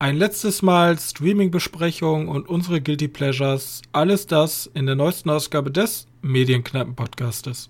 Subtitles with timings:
[0.00, 3.82] Ein letztes Mal Streaming-Besprechung und unsere Guilty Pleasures.
[3.90, 7.68] Alles das in der neuesten Ausgabe des Medienkneipen-Podcastes.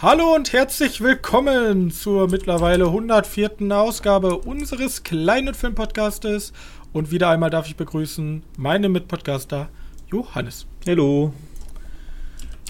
[0.00, 3.50] Hallo und herzlich willkommen zur mittlerweile 104.
[3.70, 6.52] Ausgabe unseres kleinen Filmpodcastes.
[6.92, 9.68] Und wieder einmal darf ich begrüßen meine Mitpodcaster
[10.10, 10.66] Johannes.
[10.86, 11.32] Hallo.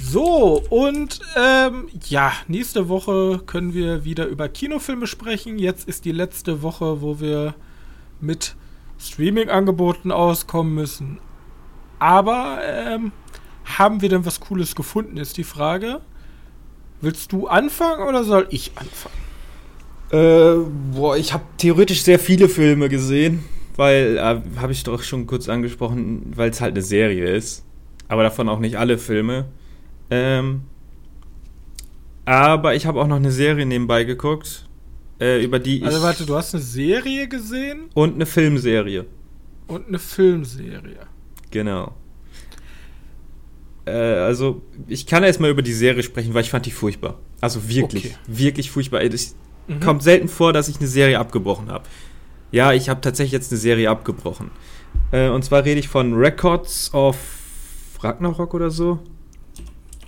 [0.00, 5.58] So, und ähm, ja, nächste Woche können wir wieder über Kinofilme sprechen.
[5.58, 7.54] Jetzt ist die letzte Woche, wo wir
[8.20, 8.54] mit
[8.98, 11.18] Streaming-Angeboten auskommen müssen.
[11.98, 13.12] Aber ähm,
[13.64, 16.00] haben wir denn was Cooles gefunden, ist die Frage.
[17.00, 19.14] Willst du anfangen oder soll ich anfangen?
[20.10, 23.44] Äh, boah, ich habe theoretisch sehr viele Filme gesehen
[23.78, 27.64] weil, äh, habe ich doch schon kurz angesprochen, weil es halt eine Serie ist.
[28.08, 29.46] Aber davon auch nicht alle Filme.
[30.10, 30.62] Ähm,
[32.24, 34.66] aber ich habe auch noch eine Serie nebenbei geguckt,
[35.20, 35.84] äh, über die ich.
[35.84, 37.88] Also warte, du hast eine Serie gesehen?
[37.94, 39.06] Und eine Filmserie.
[39.68, 41.06] Und eine Filmserie.
[41.50, 41.94] Genau.
[43.86, 47.20] Äh, also, ich kann erst mal über die Serie sprechen, weil ich fand die furchtbar.
[47.40, 48.14] Also wirklich, okay.
[48.26, 49.02] wirklich furchtbar.
[49.02, 49.36] Es
[49.68, 49.78] mhm.
[49.80, 51.84] kommt selten vor, dass ich eine Serie abgebrochen habe.
[52.50, 54.50] Ja, ich habe tatsächlich jetzt eine Serie abgebrochen.
[55.12, 57.16] Äh, und zwar rede ich von Records of
[58.00, 59.00] Ragnarok oder so.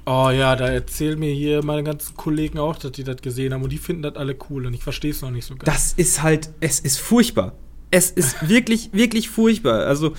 [0.06, 3.62] Oh ja, da erzählen mir hier meine ganzen Kollegen auch, dass die das gesehen haben
[3.62, 5.64] und die finden das alle cool und ich verstehe es noch nicht so ganz.
[5.64, 7.52] Das ist halt, es ist furchtbar.
[7.90, 9.86] Es ist wirklich, wirklich furchtbar.
[9.86, 10.14] Also,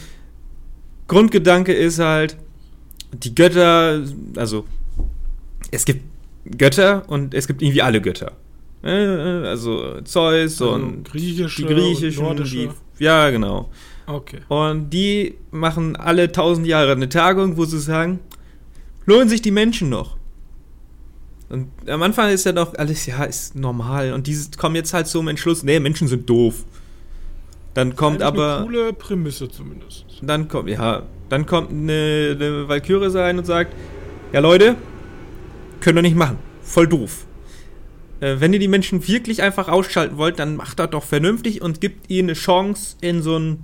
[1.07, 2.37] Grundgedanke ist halt,
[3.11, 4.03] die Götter,
[4.37, 4.65] also,
[5.71, 6.05] es gibt
[6.57, 8.33] Götter und es gibt irgendwie alle Götter.
[8.83, 13.69] Äh, also Zeus also und griechische die griechischen, und die, ja genau.
[14.07, 14.39] Okay.
[14.47, 18.19] Und die machen alle tausend Jahre eine Tagung, wo sie sagen,
[19.05, 20.17] lohnen sich die Menschen noch?
[21.49, 24.13] Und am Anfang ist ja doch alles, ja, ist normal.
[24.13, 26.63] Und die kommen jetzt halt zum Entschluss, nee, Menschen sind doof.
[27.73, 28.57] Dann kommt aber.
[28.57, 30.05] Eine coole Prämisse zumindest.
[30.21, 33.75] Dann kommt, ja, dann kommt eine, eine Valkyrie rein und sagt,
[34.33, 34.75] ja Leute,
[35.81, 36.37] können wir nicht machen.
[36.61, 37.25] Voll doof.
[38.21, 41.81] Äh, wenn ihr die Menschen wirklich einfach ausschalten wollt, dann macht das doch vernünftig und
[41.81, 43.59] gibt ihnen eine Chance in so ein,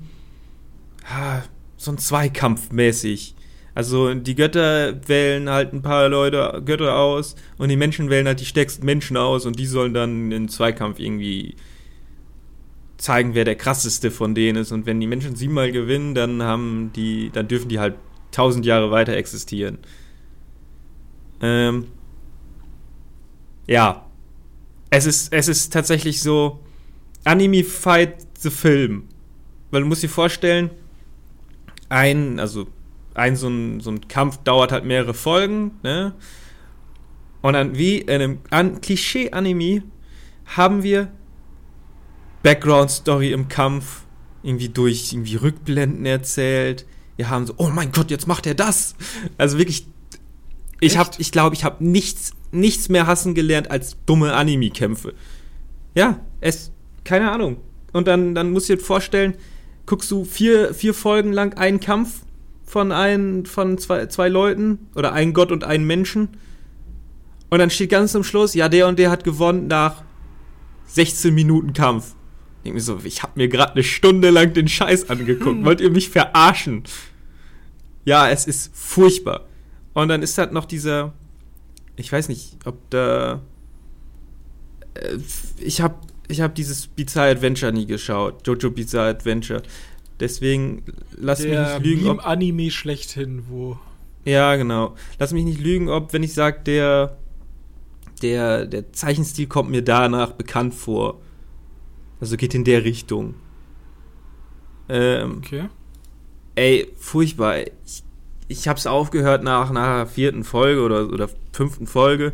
[1.77, 3.35] so ein Zweikampf mäßig.
[3.73, 8.39] Also die Götter wählen halt ein paar Leute, Götter aus und die Menschen wählen halt
[8.39, 11.55] die stärksten Menschen aus und die sollen dann in Zweikampf irgendwie
[12.97, 14.71] zeigen, wer der krasseste von denen ist.
[14.71, 17.93] Und wenn die Menschen siebenmal gewinnen, dann haben die, dann dürfen die halt
[18.31, 19.77] tausend Jahre weiter existieren.
[21.39, 21.85] Ähm,
[23.67, 24.06] ja,
[24.89, 26.63] es ist, es ist tatsächlich so
[27.23, 29.07] Anime-Fight the Film.
[29.71, 30.69] Weil du musst dir vorstellen,
[31.89, 32.67] ein, also
[33.13, 36.13] ein so ein, so ein Kampf dauert halt mehrere Folgen, ne?
[37.41, 39.83] Und dann wie in einem An Klischee-Anime
[40.45, 41.11] haben wir
[42.43, 44.03] Background-Story im Kampf
[44.43, 46.85] irgendwie durch irgendwie Rückblenden erzählt.
[47.15, 48.95] Wir haben so, oh mein Gott, jetzt macht er das.
[49.37, 49.87] Also wirklich,
[50.79, 55.13] ich habe, ich glaube, ich habe nichts nichts mehr hassen gelernt als dumme Anime-Kämpfe.
[55.95, 56.71] Ja, es,
[57.03, 57.57] keine Ahnung.
[57.93, 59.35] Und dann, dann musst du dir vorstellen,
[59.85, 62.21] guckst du vier, vier Folgen lang einen Kampf
[62.65, 66.29] von ein, von zwei, zwei Leuten oder ein Gott und einen Menschen.
[67.49, 70.03] Und dann steht ganz zum Schluss, ja, der und der hat gewonnen nach
[70.87, 72.13] 16 Minuten Kampf.
[72.57, 75.63] Ich denke mir so, ich habe mir gerade eine Stunde lang den Scheiß angeguckt.
[75.63, 76.83] Wollt ihr mich verarschen?
[78.03, 79.45] Ja, es ist furchtbar.
[79.97, 81.11] Und dann ist halt noch dieser,
[81.95, 83.41] ich weiß nicht, ob da.
[84.93, 85.17] Äh,
[85.57, 85.95] ich habe
[86.27, 88.45] ich hab dieses Bizarre Adventure nie geschaut.
[88.45, 89.63] Jojo Bizarre Adventure.
[90.19, 90.83] Deswegen
[91.15, 92.09] lass Der mich nicht lügen.
[92.09, 93.79] Ob Anime schlechthin, wo.
[94.23, 94.93] Ja, genau.
[95.17, 97.17] Lass mich nicht lügen, ob, wenn ich sage, der,
[98.21, 101.21] der, der Zeichenstil kommt mir danach bekannt vor.
[102.21, 103.33] Also geht in der Richtung.
[104.89, 105.69] Ähm, okay.
[106.53, 107.61] Ey, furchtbar.
[107.61, 108.03] Ich
[108.47, 112.33] ich habe es aufgehört nach einer vierten Folge oder, oder fünften Folge.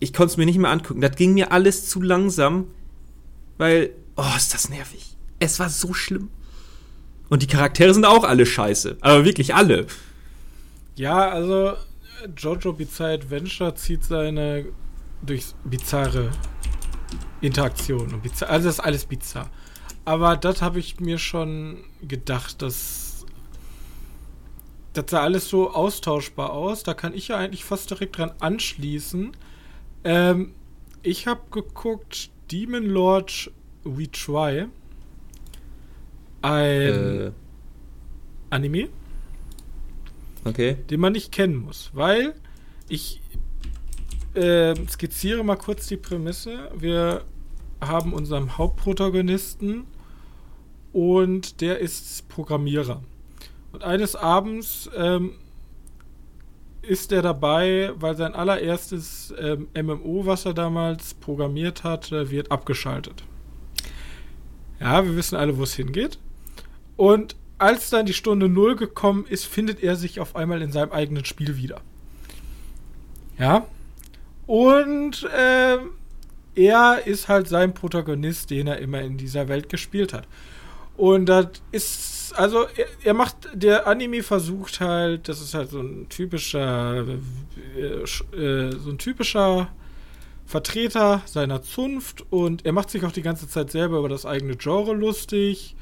[0.00, 1.00] Ich konnte es mir nicht mehr angucken.
[1.00, 2.66] Das ging mir alles zu langsam,
[3.56, 5.16] weil, oh, ist das nervig.
[5.38, 6.30] Es war so schlimm.
[7.28, 8.98] Und die Charaktere sind auch alle scheiße.
[9.00, 9.86] Aber wirklich alle.
[10.96, 11.74] Ja, also
[12.36, 14.66] Jojo Bizarre Adventure zieht seine
[15.22, 16.30] durch bizarre
[17.40, 18.14] Interaktion.
[18.14, 19.50] Und bizarre, also das ist alles bizarr.
[20.04, 23.07] Aber das habe ich mir schon gedacht, dass
[24.98, 26.82] das sah alles so austauschbar aus.
[26.82, 29.32] Da kann ich ja eigentlich fast direkt dran anschließen.
[30.04, 30.54] Ähm,
[31.02, 33.50] ich habe geguckt Demon Lord
[33.84, 34.66] We Try.
[36.42, 36.52] Ein.
[36.52, 37.30] Äh,
[38.50, 38.88] Anime.
[40.44, 40.76] Okay.
[40.90, 42.34] Den man nicht kennen muss, weil
[42.88, 43.20] ich
[44.34, 46.70] äh, skizziere mal kurz die Prämisse.
[46.76, 47.24] Wir
[47.80, 49.84] haben unseren Hauptprotagonisten
[50.92, 53.02] und der ist Programmierer.
[53.78, 55.34] Und eines Abends ähm,
[56.82, 62.50] ist er dabei, weil sein allererstes ähm, MMO, was er damals programmiert hat, äh, wird
[62.50, 63.22] abgeschaltet.
[64.80, 66.18] Ja, wir wissen alle, wo es hingeht.
[66.96, 70.90] Und als dann die Stunde Null gekommen ist, findet er sich auf einmal in seinem
[70.90, 71.80] eigenen Spiel wieder.
[73.38, 73.64] Ja.
[74.48, 75.78] Und äh,
[76.56, 80.26] er ist halt sein Protagonist, den er immer in dieser Welt gespielt hat.
[80.96, 85.80] Und das ist, also er, er, macht, der Anime versucht halt, das ist halt so
[85.80, 87.06] ein typischer,
[87.76, 89.68] äh, äh, so ein typischer
[90.46, 94.56] Vertreter seiner Zunft und er macht sich auch die ganze Zeit selber über das eigene
[94.56, 95.76] Genre lustig.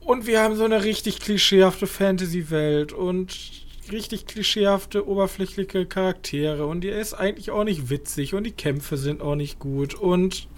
[0.00, 3.36] Und wir haben so eine richtig klischeehafte Fantasy-Welt und
[3.90, 9.20] richtig klischeehafte, oberflächliche Charaktere und er ist eigentlich auch nicht witzig und die Kämpfe sind
[9.20, 10.48] auch nicht gut und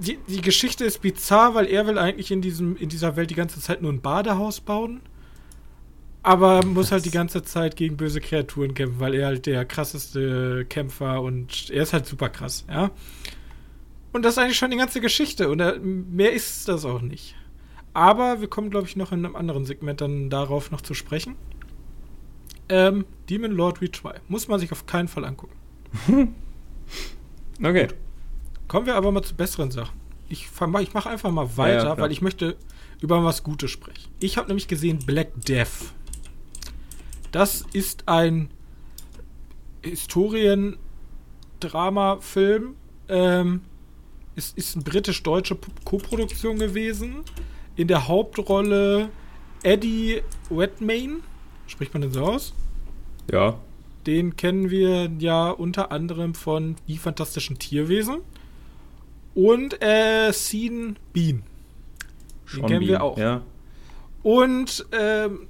[0.00, 3.34] die, die Geschichte ist bizarr, weil er will eigentlich in, diesem, in dieser Welt die
[3.34, 5.00] ganze Zeit nur ein Badehaus bauen.
[6.22, 10.66] Aber muss halt die ganze Zeit gegen böse Kreaturen kämpfen, weil er halt der krasseste
[10.68, 12.90] Kämpfer und er ist halt super krass, ja.
[14.12, 17.36] Und das ist eigentlich schon die ganze Geschichte und er, mehr ist das auch nicht.
[17.94, 21.36] Aber wir kommen, glaube ich, noch in einem anderen Segment dann darauf noch zu sprechen.
[22.68, 24.14] Ähm, Demon Lord Retry.
[24.28, 25.56] Muss man sich auf keinen Fall angucken.
[27.62, 27.86] okay.
[27.86, 27.94] Gut.
[28.70, 29.98] Kommen wir aber mal zu besseren Sachen.
[30.28, 32.56] Ich, ich mache einfach mal weiter, ja, weil ich möchte
[33.00, 34.12] über was Gutes sprechen.
[34.20, 35.92] Ich habe nämlich gesehen Black Death.
[37.32, 38.48] Das ist ein
[39.82, 42.76] Historien-Drama-Film.
[43.08, 43.62] Ähm,
[44.36, 47.24] es ist eine britisch-deutsche Koproduktion gewesen.
[47.74, 49.08] In der Hauptrolle
[49.64, 51.16] Eddie Redmayne.
[51.66, 52.54] Spricht man den so aus?
[53.32, 53.58] Ja.
[54.06, 58.18] Den kennen wir ja unter anderem von Die Fantastischen Tierwesen.
[59.34, 61.42] Und äh, Sean Bean.
[62.52, 63.18] Den kennen Bean, wir auch.
[63.18, 63.42] Ja.
[64.22, 65.48] Und ähm,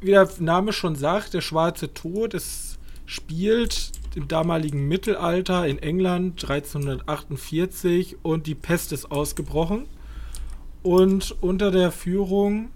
[0.00, 6.42] wie der Name schon sagt, der Schwarze Tod, es spielt im damaligen Mittelalter in England
[6.42, 9.86] 1348 und die Pest ist ausgebrochen.
[10.82, 12.70] Und unter der Führung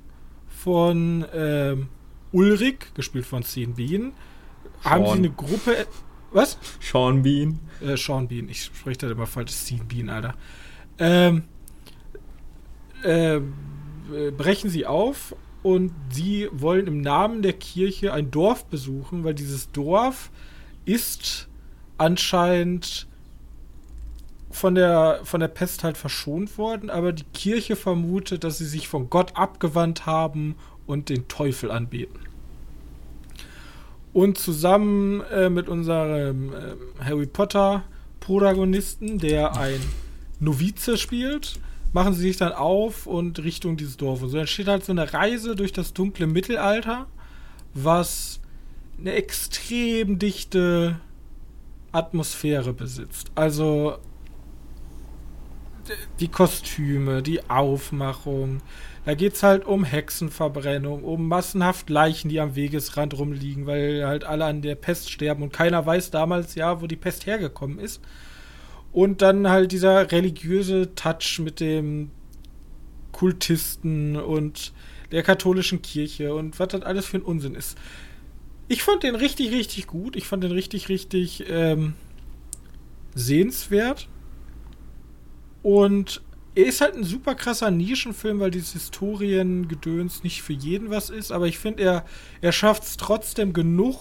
[0.48, 1.88] von ähm,
[2.32, 4.12] Ulrich, gespielt von Sean Bean, Sean.
[4.84, 5.86] haben sie eine Gruppe.
[6.34, 6.58] Was?
[6.80, 7.60] Sean Bean.
[7.80, 8.48] Äh, Sean Bean.
[8.48, 9.52] Ich spreche da immer falsch.
[9.52, 10.34] Sean Bean, Alter.
[10.98, 11.44] Ähm,
[13.02, 13.40] äh,
[14.36, 19.70] brechen sie auf und sie wollen im Namen der Kirche ein Dorf besuchen, weil dieses
[19.70, 20.30] Dorf
[20.84, 21.48] ist
[21.98, 23.06] anscheinend
[24.50, 28.88] von der, von der Pest halt verschont worden, aber die Kirche vermutet, dass sie sich
[28.88, 32.20] von Gott abgewandt haben und den Teufel anbeten.
[34.14, 37.82] Und zusammen äh, mit unserem äh, Harry Potter
[38.20, 39.80] Protagonisten, der ein
[40.40, 41.58] Novize spielt,
[41.92, 44.22] machen sie sich dann auf und Richtung dieses Dorf.
[44.22, 47.06] Und so entsteht halt so eine Reise durch das dunkle Mittelalter,
[47.74, 48.40] was
[48.98, 51.00] eine extrem dichte
[51.92, 53.30] Atmosphäre besitzt.
[53.34, 53.98] Also
[56.20, 58.62] die Kostüme, die Aufmachung,
[59.04, 64.24] da geht es halt um Hexenverbrennung, um massenhaft Leichen, die am Wegesrand rumliegen, weil halt
[64.24, 68.00] alle an der Pest sterben und keiner weiß damals ja, wo die Pest hergekommen ist.
[68.92, 72.10] Und dann halt dieser religiöse Touch mit dem
[73.12, 74.72] Kultisten und
[75.10, 77.76] der katholischen Kirche und was das alles für ein Unsinn ist.
[78.68, 80.16] Ich fand den richtig, richtig gut.
[80.16, 81.94] Ich fand den richtig, richtig ähm,
[83.14, 84.08] sehenswert.
[85.62, 86.22] Und
[86.54, 91.32] er ist halt ein super krasser Nischenfilm, weil dieses Historiengedöns nicht für jeden was ist.
[91.32, 92.04] Aber ich finde, er,
[92.40, 93.96] er schafft es trotzdem genug,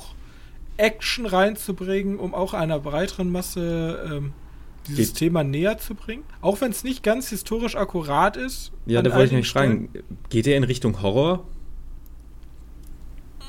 [0.78, 4.34] Action reinzubringen, um auch einer breiteren Masse ähm,
[4.88, 5.18] dieses Geht.
[5.18, 6.24] Thema näher zu bringen.
[6.42, 8.72] Auch wenn es nicht ganz historisch akkurat ist.
[8.86, 9.90] Ja, da wollte ich mich fragen,
[10.30, 11.48] geht er in Richtung Horror?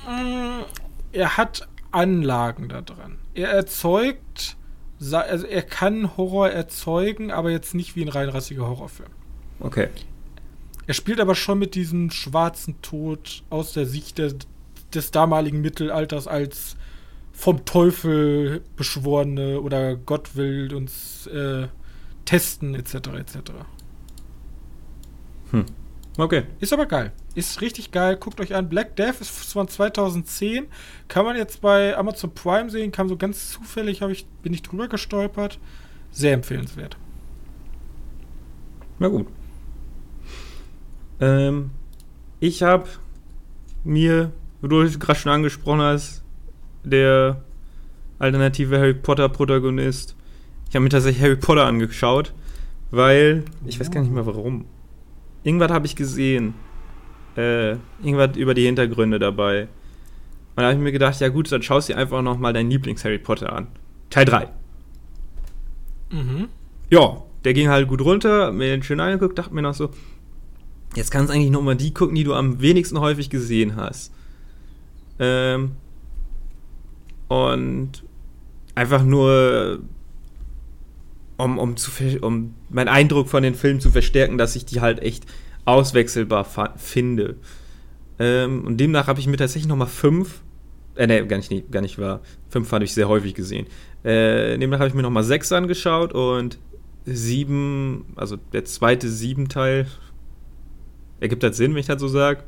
[0.06, 0.64] Mm,
[1.12, 3.18] er hat Anlagen da dran.
[3.34, 4.56] Er erzeugt
[5.00, 9.10] also er kann Horror erzeugen, aber jetzt nicht wie ein reinrassiger Horrorfilm.
[9.60, 9.88] Okay.
[10.86, 14.34] Er spielt aber schon mit diesem schwarzen Tod aus der Sicht der,
[14.92, 16.76] des damaligen Mittelalters als
[17.32, 21.68] vom Teufel beschworene oder Gott will uns äh,
[22.24, 22.94] testen, etc.
[22.94, 23.38] etc.
[25.50, 25.66] Hm.
[26.16, 26.44] Okay.
[26.60, 27.12] Ist aber geil.
[27.34, 28.16] Ist richtig geil.
[28.16, 28.68] Guckt euch an.
[28.68, 30.66] Black Death ist von 2010.
[31.08, 32.92] Kann man jetzt bei Amazon Prime sehen.
[32.92, 35.58] Kam so ganz zufällig, ich, bin ich drüber gestolpert.
[36.12, 36.96] Sehr empfehlenswert.
[39.00, 39.26] Na gut.
[41.20, 41.70] Ähm,
[42.38, 42.88] ich habe
[43.82, 44.30] mir,
[44.62, 46.22] wie du gerade schon angesprochen hast,
[46.84, 47.42] der
[48.20, 50.14] alternative Harry Potter Protagonist.
[50.68, 52.32] Ich habe mir tatsächlich Harry Potter angeschaut,
[52.90, 54.66] weil ich weiß gar nicht mehr warum.
[55.44, 56.54] Irgendwas habe ich gesehen.
[57.36, 57.72] Äh,
[58.02, 59.68] irgendwas über die Hintergründe dabei.
[60.56, 62.52] Und da habe ich mir gedacht, ja gut, dann schaust du dir einfach noch mal
[62.52, 63.68] deinen Lieblings-Harry Potter an.
[64.10, 64.48] Teil 3.
[66.10, 66.48] Mhm.
[66.90, 69.90] Ja, der ging halt gut runter, mir den schön angeguckt, dachte mir noch so,
[70.94, 74.12] jetzt kannst du eigentlich noch mal die gucken, die du am wenigsten häufig gesehen hast.
[75.18, 75.72] Ähm,
[77.28, 78.04] und
[78.74, 79.80] einfach nur,
[81.36, 85.00] um, um, zu, um meinen Eindruck von den Filmen zu verstärken, dass ich die halt
[85.00, 85.24] echt
[85.64, 86.44] auswechselbar
[86.76, 87.36] finde.
[88.18, 90.42] Ähm, und demnach habe ich mir tatsächlich nochmal fünf,
[90.96, 93.66] äh, ne, gar nicht, nee, gar nicht wahr, fünf fand ich sehr häufig gesehen.
[94.04, 96.58] Äh, demnach habe ich mir nochmal sechs angeschaut und
[97.06, 99.86] sieben, also der zweite sieben Teil,
[101.20, 102.44] ergibt das Sinn, wenn ich das so sage?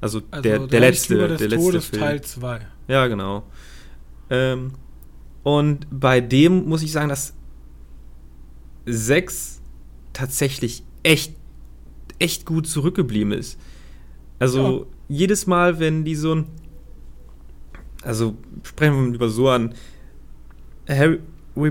[0.00, 2.02] Also, also, der, der letzte, der letzte Todes Film.
[2.02, 2.60] Teil 2.
[2.86, 3.44] Ja, genau.
[4.30, 4.72] Ähm,
[5.42, 7.34] und bei dem muss ich sagen, dass
[8.88, 9.60] 6
[10.12, 11.34] tatsächlich echt,
[12.18, 13.58] echt gut zurückgeblieben ist.
[14.38, 14.86] Also ja.
[15.08, 16.46] jedes Mal, wenn die so ein.
[18.02, 19.74] Also sprechen wir über so an.
[20.88, 21.20] Harry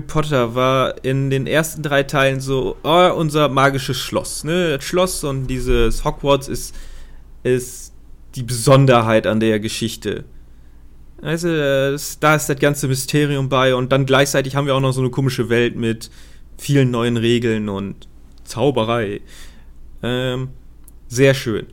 [0.06, 4.44] Potter war in den ersten drei Teilen so, oh, unser magisches Schloss.
[4.44, 4.76] Ne?
[4.76, 6.74] Das Schloss und dieses Hogwarts ist,
[7.42, 7.92] ist
[8.34, 10.24] die Besonderheit an der Geschichte.
[11.20, 15.00] Also, da ist das ganze Mysterium bei und dann gleichzeitig haben wir auch noch so
[15.00, 16.10] eine komische Welt mit
[16.58, 18.08] vielen neuen Regeln und
[18.44, 19.20] Zauberei.
[20.02, 20.48] Ähm,
[21.08, 21.66] sehr schön.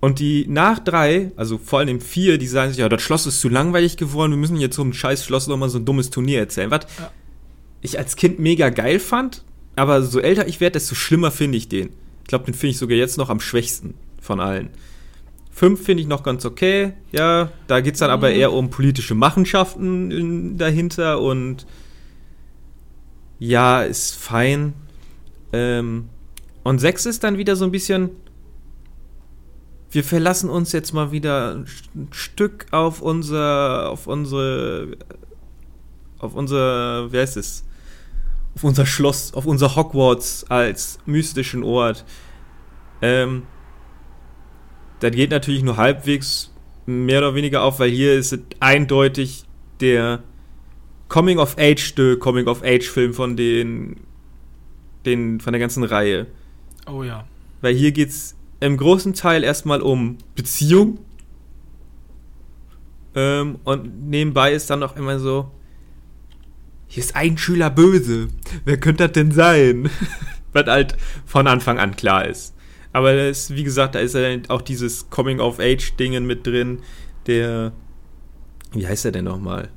[0.00, 3.40] Und die nach drei, also vor allem vier, die sagen sich, ja, das Schloss ist
[3.40, 6.38] zu langweilig geworden, wir müssen jetzt so ein scheiß Schloss nochmal so ein dummes Turnier
[6.38, 6.70] erzählen.
[6.70, 7.10] Was ja.
[7.80, 9.44] ich als Kind mega geil fand,
[9.74, 11.90] aber so älter ich werde, desto schlimmer finde ich den.
[12.22, 14.70] Ich glaube, den finde ich sogar jetzt noch am schwächsten von allen.
[15.58, 16.92] 5 finde ich noch ganz okay.
[17.10, 18.14] Ja, da geht es dann mhm.
[18.14, 21.66] aber eher um politische Machenschaften in, dahinter und
[23.38, 24.74] ja, ist fein.
[25.52, 26.08] Ähm,
[26.64, 28.10] und 6 ist dann wieder so ein bisschen.
[29.90, 31.66] Wir verlassen uns jetzt mal wieder ein
[32.10, 34.98] Stück auf unser, auf unsere,
[36.18, 37.64] auf unser, wie heißt es?
[38.54, 42.04] Auf unser Schloss, auf unser Hogwarts als mystischen Ort.
[43.00, 43.44] Ähm,
[45.00, 46.52] das geht natürlich nur halbwegs
[46.84, 49.44] mehr oder weniger auf, weil hier ist eindeutig
[49.80, 50.22] der
[51.08, 53.96] Coming-of-Age-Stück, Coming-of-Age-Film von den,
[55.06, 56.26] den, von der ganzen Reihe.
[56.86, 57.26] Oh ja.
[57.60, 60.98] Weil hier geht es im großen Teil erstmal um Beziehung.
[63.14, 65.50] Ähm, und nebenbei ist dann noch immer so,
[66.86, 68.28] hier ist ein Schüler böse.
[68.64, 69.90] Wer könnte das denn sein?
[70.52, 70.96] Was halt
[71.26, 72.54] von Anfang an klar ist.
[72.92, 76.80] Aber das, wie gesagt, da ist ja auch dieses Coming-of-Age-Dingen mit drin,
[77.26, 77.72] der.
[78.72, 79.70] Wie heißt der denn nochmal?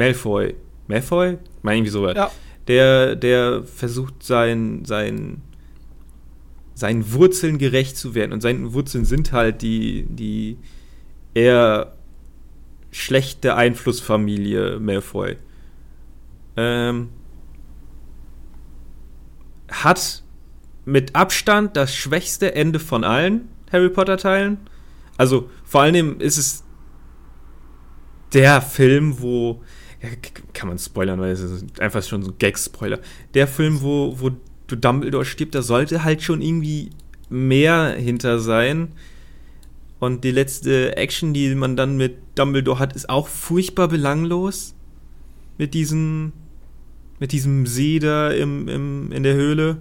[0.00, 0.54] Malfoy.
[0.88, 1.36] Malfoy?
[1.60, 2.16] Mal irgendwie sowas.
[2.16, 2.30] Ja.
[2.68, 5.42] Der, der versucht, sein, sein,
[6.74, 8.32] seinen Wurzeln gerecht zu werden.
[8.32, 10.56] Und seine Wurzeln sind halt die, die
[11.34, 11.92] eher
[12.90, 15.36] schlechte Einflussfamilie Malfoy.
[16.56, 17.10] Ähm,
[19.70, 20.22] hat
[20.86, 24.58] mit Abstand das schwächste Ende von allen Harry Potter Teilen.
[25.18, 26.64] Also vor allem ist es
[28.32, 29.62] der Film, wo
[30.02, 30.08] ja,
[30.54, 33.00] kann man spoilern, weil es ist einfach schon so ein Gag-Spoiler.
[33.34, 34.30] Der Film, wo, wo
[34.66, 36.90] du Dumbledore stirbt, da sollte halt schon irgendwie
[37.28, 38.92] mehr hinter sein.
[39.98, 44.74] Und die letzte Action, die man dann mit Dumbledore hat, ist auch furchtbar belanglos.
[45.58, 46.32] Mit diesem,
[47.18, 49.76] mit diesem See da im, im, in der Höhle.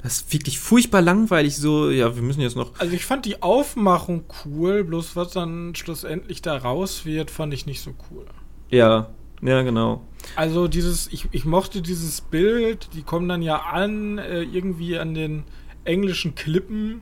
[0.00, 2.78] Das ist wirklich furchtbar langweilig, so, ja, wir müssen jetzt noch.
[2.78, 7.66] Also ich fand die Aufmachung cool, bloß was dann schlussendlich da raus wird, fand ich
[7.66, 8.24] nicht so cool.
[8.70, 9.08] Ja,
[9.42, 10.02] ja, genau.
[10.36, 15.14] Also dieses, ich, ich mochte dieses Bild, die kommen dann ja an, äh, irgendwie an
[15.14, 15.44] den
[15.84, 17.00] englischen Klippen,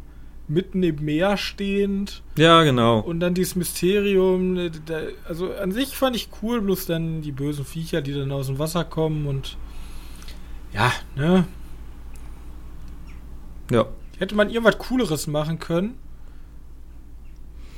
[0.48, 2.22] mitten im Meer stehend.
[2.38, 3.00] Ja, genau.
[3.00, 7.32] Und dann dieses Mysterium, äh, da, also an sich fand ich cool, bloß dann die
[7.32, 9.56] bösen Viecher, die dann aus dem Wasser kommen und
[10.72, 11.46] ja, ne,
[13.70, 13.86] ja.
[14.18, 15.98] Hätte man irgendwas Cooleres machen können.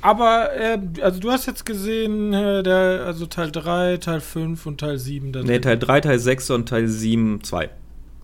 [0.01, 4.79] Aber, äh, also du hast jetzt gesehen, äh, der, also Teil 3, Teil 5 und
[4.79, 5.31] Teil 7.
[5.31, 7.69] Ne, Teil 3, Teil 6 und Teil 7, 2.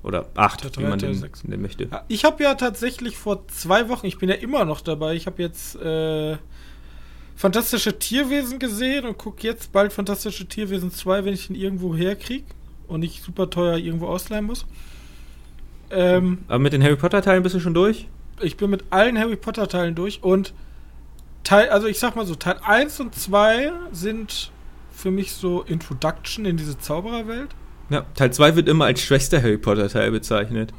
[0.04, 1.42] Oder 8, Teil 3, wie man Teil den, 6.
[1.44, 1.90] den möchte.
[2.08, 5.42] Ich habe ja tatsächlich vor zwei Wochen, ich bin ja immer noch dabei, ich habe
[5.42, 6.38] jetzt äh,
[7.38, 12.46] Fantastische Tierwesen gesehen und gucke jetzt bald Fantastische Tierwesen 2, wenn ich ihn irgendwo herkriege
[12.88, 14.66] und nicht super teuer irgendwo ausleihen muss.
[15.90, 18.08] Ähm, Aber mit den Harry Potter-Teilen bist du schon durch?
[18.42, 20.54] ich bin mit allen Harry Potter Teilen durch und
[21.46, 24.52] Teil, also ich sag mal so, Teil 1 und 2 sind
[24.92, 27.56] für mich so Introduction in diese Zaubererwelt.
[27.90, 30.74] Ja, Teil 2 wird immer als schwächster Harry Potter Teil bezeichnet.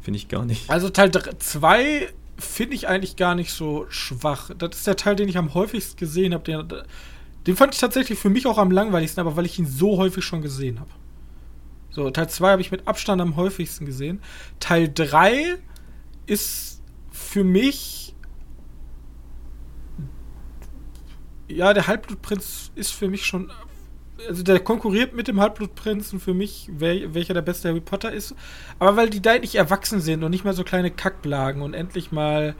[0.00, 0.68] Finde ich gar nicht.
[0.70, 4.50] Also Teil 2 finde ich eigentlich gar nicht so schwach.
[4.56, 6.44] Das ist der Teil, den ich am häufigsten gesehen habe.
[6.44, 6.66] Den,
[7.46, 10.24] den fand ich tatsächlich für mich auch am langweiligsten, aber weil ich ihn so häufig
[10.24, 10.90] schon gesehen habe.
[11.90, 14.22] So, Teil 2 habe ich mit Abstand am häufigsten gesehen.
[14.60, 15.56] Teil 3
[16.26, 17.97] ist für mich.
[21.48, 23.50] Ja, der Halbblutprinz ist für mich schon.
[24.28, 28.34] Also der konkurriert mit dem Halbblutprinzen für mich, wer, welcher der beste Harry Potter ist.
[28.78, 32.10] Aber weil die da nicht erwachsen sind und nicht mehr so kleine Kackblagen und endlich
[32.10, 32.56] mal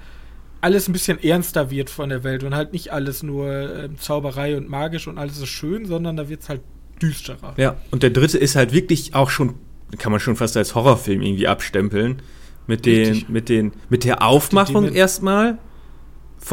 [0.60, 4.56] alles ein bisschen ernster wird von der Welt und halt nicht alles nur äh, Zauberei
[4.56, 6.62] und magisch und alles ist schön, sondern da wird es halt
[7.00, 7.54] düsterer.
[7.56, 9.54] Ja, und der dritte ist halt wirklich auch schon,
[9.98, 12.22] kann man schon fast als Horrorfilm irgendwie abstempeln.
[12.66, 15.56] Mit den, mit den, mit der Aufmachung erstmal.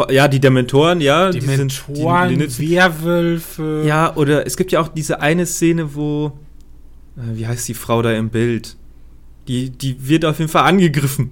[0.10, 1.32] Ja, die Dementoren, ja.
[1.32, 3.84] Dementoren, die sind, die, die, Werwölfe.
[3.86, 6.38] Ja, oder es gibt ja auch diese eine Szene, wo,
[7.18, 8.76] äh, wie heißt die Frau da im Bild?
[9.48, 11.32] Die, die wird auf jeden Fall angegriffen.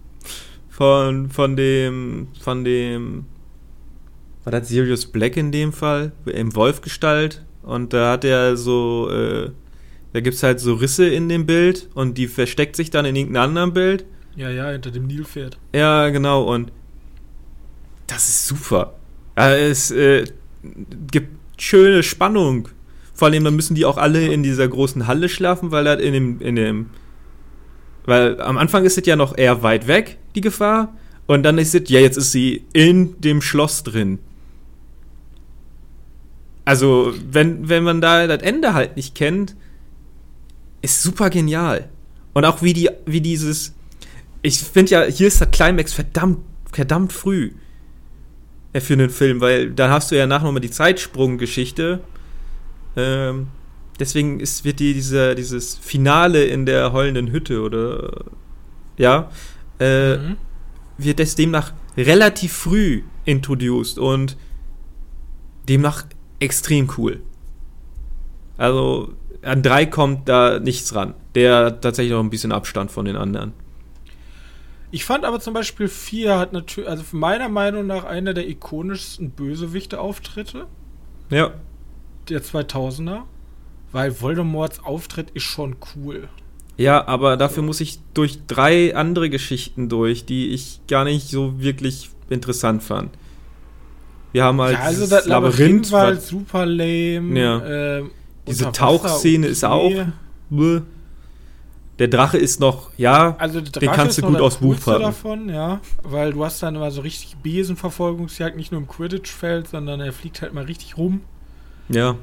[0.70, 3.26] von, von dem, von dem,
[4.44, 6.12] war das Sirius Black in dem Fall?
[6.26, 7.44] Im Wolfgestalt.
[7.62, 9.50] Und da hat er so, äh,
[10.12, 13.16] da gibt es halt so Risse in dem Bild und die versteckt sich dann in
[13.16, 14.04] irgendeinem anderen Bild.
[14.34, 15.58] Ja, ja, hinter dem Nilpferd.
[15.74, 16.44] Ja, genau.
[16.44, 16.72] Und
[18.06, 18.94] das ist super.
[19.34, 20.26] Es äh,
[21.10, 21.28] gibt
[21.60, 22.68] schöne Spannung.
[23.14, 26.12] Vor allem, dann müssen die auch alle in dieser großen Halle schlafen, weil er in
[26.12, 26.90] dem, in dem,
[28.04, 30.94] weil am Anfang ist es ja noch eher weit weg, die Gefahr.
[31.26, 34.18] Und dann ist es, ja, jetzt ist sie in dem Schloss drin.
[36.64, 39.56] Also, wenn, wenn man da das Ende halt nicht kennt,
[40.80, 41.88] ist super genial.
[42.34, 43.74] Und auch wie die, wie dieses.
[44.42, 46.38] Ich finde ja, hier ist der Climax verdammt,
[46.72, 47.52] verdammt früh
[48.80, 52.00] für einen Film, weil dann hast du ja nachher nochmal die Zeitsprunggeschichte.
[52.96, 53.48] Ähm,
[53.98, 58.24] deswegen ist, wird die, dieser, dieses Finale in der heulenden Hütte oder
[58.96, 59.30] ja,
[59.78, 60.36] äh, mhm.
[60.98, 64.36] wird das demnach relativ früh introduced und
[65.68, 66.06] demnach
[66.40, 67.20] extrem cool.
[68.56, 71.14] Also an drei kommt da nichts ran.
[71.34, 73.52] Der hat tatsächlich noch ein bisschen Abstand von den anderen.
[74.92, 79.30] Ich fand aber zum Beispiel 4 hat natürlich, also meiner Meinung nach einer der ikonischsten
[79.30, 80.66] Bösewichte-Auftritte.
[81.30, 81.52] Ja.
[82.28, 83.22] Der 2000er.
[83.90, 86.28] Weil Voldemorts Auftritt ist schon cool.
[86.76, 91.60] Ja, aber dafür muss ich durch drei andere Geschichten durch, die ich gar nicht so
[91.60, 93.10] wirklich interessant fand.
[94.32, 97.38] Wir haben halt ja, also das Labyrinth, war halt super lame.
[97.38, 97.98] Ja.
[97.98, 98.04] Äh,
[98.46, 99.90] Diese Tauchszene ist auch.
[102.02, 105.02] Der Drache ist noch, ja, also den kannst du gut aus Buch packen.
[105.02, 110.00] davon, ja, weil du hast dann immer so richtig Besenverfolgungsjagd, nicht nur im Quidditch-Feld, sondern
[110.00, 111.20] er fliegt halt mal richtig rum.
[111.88, 112.16] Ja.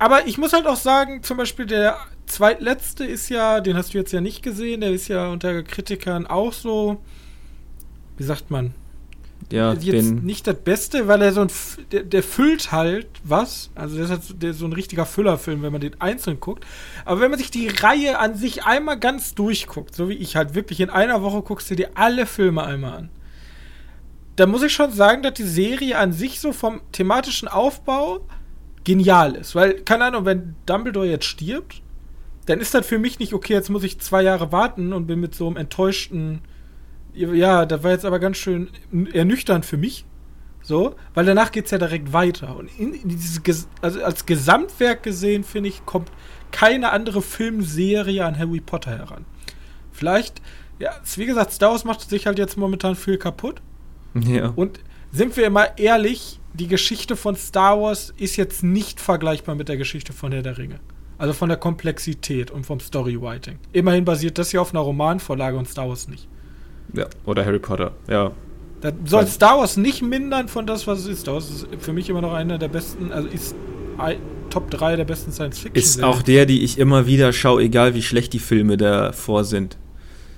[0.00, 3.98] Aber ich muss halt auch sagen, zum Beispiel der zweitletzte ist ja, den hast du
[3.98, 7.00] jetzt ja nicht gesehen, der ist ja unter Kritikern auch so,
[8.16, 8.74] wie sagt man,
[9.52, 11.48] ja, jetzt den nicht das Beste, weil er so ein,
[11.92, 13.70] der, der füllt halt was.
[13.74, 16.64] Also das ist halt der, so ein richtiger Füllerfilm, wenn man den einzeln guckt.
[17.04, 20.54] Aber wenn man sich die Reihe an sich einmal ganz durchguckt, so wie ich halt
[20.54, 23.10] wirklich in einer Woche guckst du dir alle Filme einmal an.
[24.36, 28.20] Da muss ich schon sagen, dass die Serie an sich so vom thematischen Aufbau
[28.84, 29.54] genial ist.
[29.54, 31.82] Weil, keine Ahnung, wenn Dumbledore jetzt stirbt,
[32.46, 35.20] dann ist das für mich nicht okay, jetzt muss ich zwei Jahre warten und bin
[35.20, 36.40] mit so einem enttäuschten
[37.14, 38.70] ja, das war jetzt aber ganz schön
[39.12, 40.04] ernüchternd für mich.
[40.62, 42.56] So, weil danach geht es ja direkt weiter.
[42.56, 46.10] Und in, in dieses, also als Gesamtwerk gesehen, finde ich, kommt
[46.52, 49.24] keine andere Filmserie an Harry Potter heran.
[49.90, 50.40] Vielleicht,
[50.78, 53.60] ja, wie gesagt, Star Wars macht sich halt jetzt momentan viel kaputt.
[54.14, 54.52] Ja.
[54.54, 59.68] Und sind wir immer ehrlich, die Geschichte von Star Wars ist jetzt nicht vergleichbar mit
[59.68, 60.80] der Geschichte von Herr der Ringe.
[61.18, 63.58] Also von der Komplexität und vom Storywriting.
[63.72, 66.28] Immerhin basiert das hier auf einer Romanvorlage und Star Wars nicht.
[66.94, 68.32] Ja, oder Harry Potter, ja.
[68.80, 71.20] Das soll Star Wars nicht mindern von das, was es ist.
[71.20, 73.54] Star Wars ist für mich immer noch einer der besten, also ist
[74.50, 75.82] Top 3 der besten Science Fiction.
[75.82, 79.78] Ist auch der, die ich immer wieder schaue, egal wie schlecht die Filme davor sind.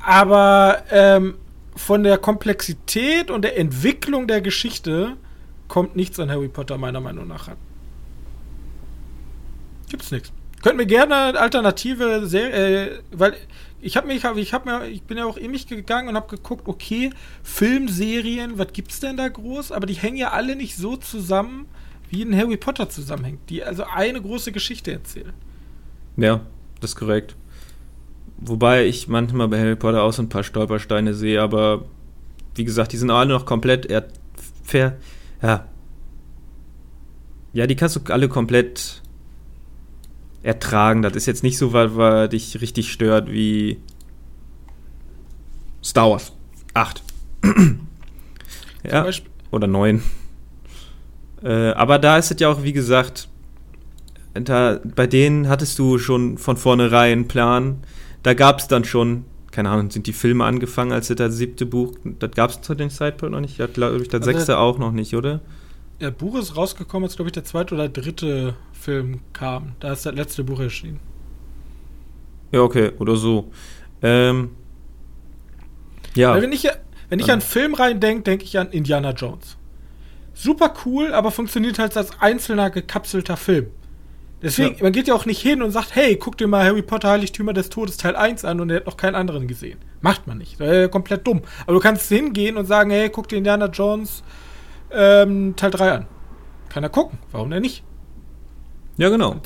[0.01, 1.35] Aber ähm,
[1.75, 5.17] von der Komplexität und der Entwicklung der Geschichte
[5.67, 7.57] kommt nichts an Harry Potter meiner Meinung nach ran.
[9.88, 10.33] Gibt's nichts.
[10.64, 13.35] Könnten wir gerne alternative Serie, äh, weil
[13.83, 16.35] ich habe mich, ich habe mir, ich bin ja auch in mich gegangen und habe
[16.35, 17.11] geguckt, okay,
[17.42, 19.72] Filmserien, was gibt's denn da groß?
[19.72, 21.66] Aber die hängen ja alle nicht so zusammen,
[22.09, 25.35] wie ein Harry Potter zusammenhängt, die also eine große Geschichte erzählen.
[26.16, 26.40] Ja,
[26.81, 27.37] das ist korrekt.
[28.38, 31.85] Wobei ich manchmal bei Harry Potter auch so ein paar Stolpersteine sehe, aber
[32.55, 33.87] wie gesagt, die sind alle noch komplett
[34.62, 34.96] fair.
[35.42, 35.66] Ja.
[37.53, 39.03] Ja, die kannst du alle komplett
[40.44, 41.02] ertragen.
[41.02, 43.78] Das ist jetzt nicht so, weil, weil dich richtig stört wie
[45.83, 46.33] Star Wars
[46.74, 47.02] 8.
[48.85, 49.07] ja.
[49.50, 50.02] Oder 9.
[51.42, 53.28] Äh, aber da ist es ja auch, wie gesagt,
[54.35, 57.78] da, bei denen hattest du schon von vornherein einen Plan.
[58.22, 61.94] Da gab es dann schon, keine Ahnung, sind die Filme angefangen als das siebte Buch?
[62.18, 63.59] Das gab es zu dem Zeitpunkt noch nicht.
[63.59, 65.40] Ja, glaube ich, das also sechste auch noch nicht, oder?
[66.05, 69.73] Ja, Buch ist rausgekommen, als glaube ich der zweite oder dritte Film kam.
[69.81, 71.01] Da ist das letzte Buch erschienen.
[72.53, 73.51] Ja, okay, oder so.
[74.03, 74.51] Ähm,
[76.14, 76.35] ja.
[76.35, 76.69] Weil wenn ich,
[77.09, 79.57] wenn ich an Film rein denke, denke ich an Indiana Jones.
[80.35, 83.69] Super cool, aber funktioniert halt als einzelner gekapselter Film.
[84.43, 84.83] Deswegen, ja.
[84.83, 87.55] man geht ja auch nicht hin und sagt, hey, guck dir mal Harry Potter Heiligtümer
[87.55, 89.79] des Todes Teil 1 an und er hat noch keinen anderen gesehen.
[90.03, 90.61] Macht man nicht.
[90.61, 91.40] Das ist komplett dumm.
[91.62, 94.23] Aber du kannst hingehen und sagen, hey, guck dir Indiana Jones
[94.94, 96.07] ähm, Teil 3 an.
[96.68, 97.18] Kann er gucken.
[97.33, 97.83] Warum denn nicht?
[98.96, 99.40] Ja, genau.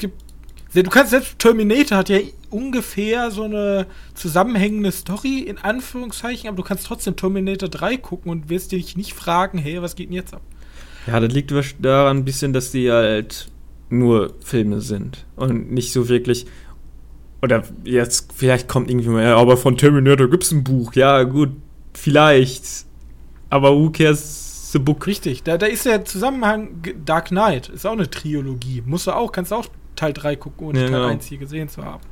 [0.74, 2.18] Du kannst selbst Terminator hat ja
[2.50, 8.48] ungefähr so eine zusammenhängende Story, in Anführungszeichen, aber du kannst trotzdem Terminator 3 gucken und
[8.48, 10.42] wirst dich nicht fragen, hey, was geht denn jetzt ab?
[11.06, 13.48] Ja, das liegt daran ein bisschen, dass die halt
[13.90, 16.46] nur Filme sind und nicht so wirklich.
[17.40, 20.92] Oder jetzt, vielleicht kommt irgendwie mal, ja, aber von Terminator gibt es ein Buch.
[20.94, 21.50] Ja, gut,
[21.94, 22.84] vielleicht.
[23.48, 25.06] Aber who cares the book?
[25.06, 28.82] Richtig, da, da ist der Zusammenhang Dark Knight, ist auch eine Trilogie.
[28.84, 31.08] Musst du auch, kannst du auch Teil 3 gucken, ohne ja, Teil genau.
[31.08, 32.02] 1 hier gesehen zu haben.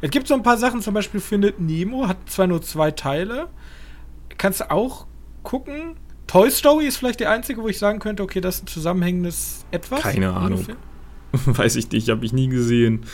[0.00, 3.48] Es gibt so ein paar Sachen, zum Beispiel findet Nemo, hat zwar nur zwei Teile.
[4.36, 5.06] Kannst du auch
[5.42, 5.96] gucken.
[6.26, 9.64] Toy Story ist vielleicht der einzige, wo ich sagen könnte, okay, das ist ein zusammenhängendes
[9.70, 10.00] etwas.
[10.00, 10.66] Keine Ahnung.
[11.32, 13.04] Weiß ich nicht, habe ich nie gesehen.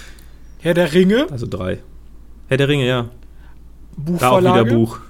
[0.60, 1.26] Herr der Ringe.
[1.30, 1.78] Also drei.
[2.48, 3.10] Herr der Ringe, ja.
[3.96, 4.44] Buchvorlage.
[4.44, 5.00] Da auch wieder Buch.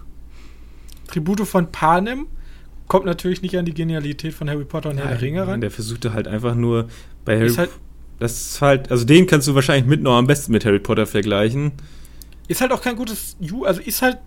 [1.07, 2.27] Tribute von Panem.
[2.89, 5.61] Kommt natürlich nicht an die Genialität von Harry Potter und Nein, Herr der Ringe ran.
[5.61, 6.89] Der versuchte halt einfach nur
[7.25, 7.71] bei Harry halt
[8.19, 11.07] das ist halt, also den kannst du wahrscheinlich mit noch am besten mit Harry Potter
[11.07, 11.73] vergleichen.
[12.49, 14.19] Ist halt auch kein gutes, Ju also ist halt,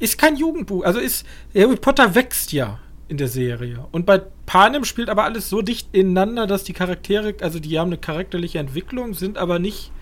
[0.00, 0.84] ist kein Jugendbuch.
[0.84, 1.24] Also ist,
[1.54, 3.86] Harry Potter wächst ja in der Serie.
[3.92, 7.88] Und bei Panem spielt aber alles so dicht ineinander, dass die Charaktere, also die haben
[7.88, 9.92] eine charakterliche Entwicklung, sind aber nicht,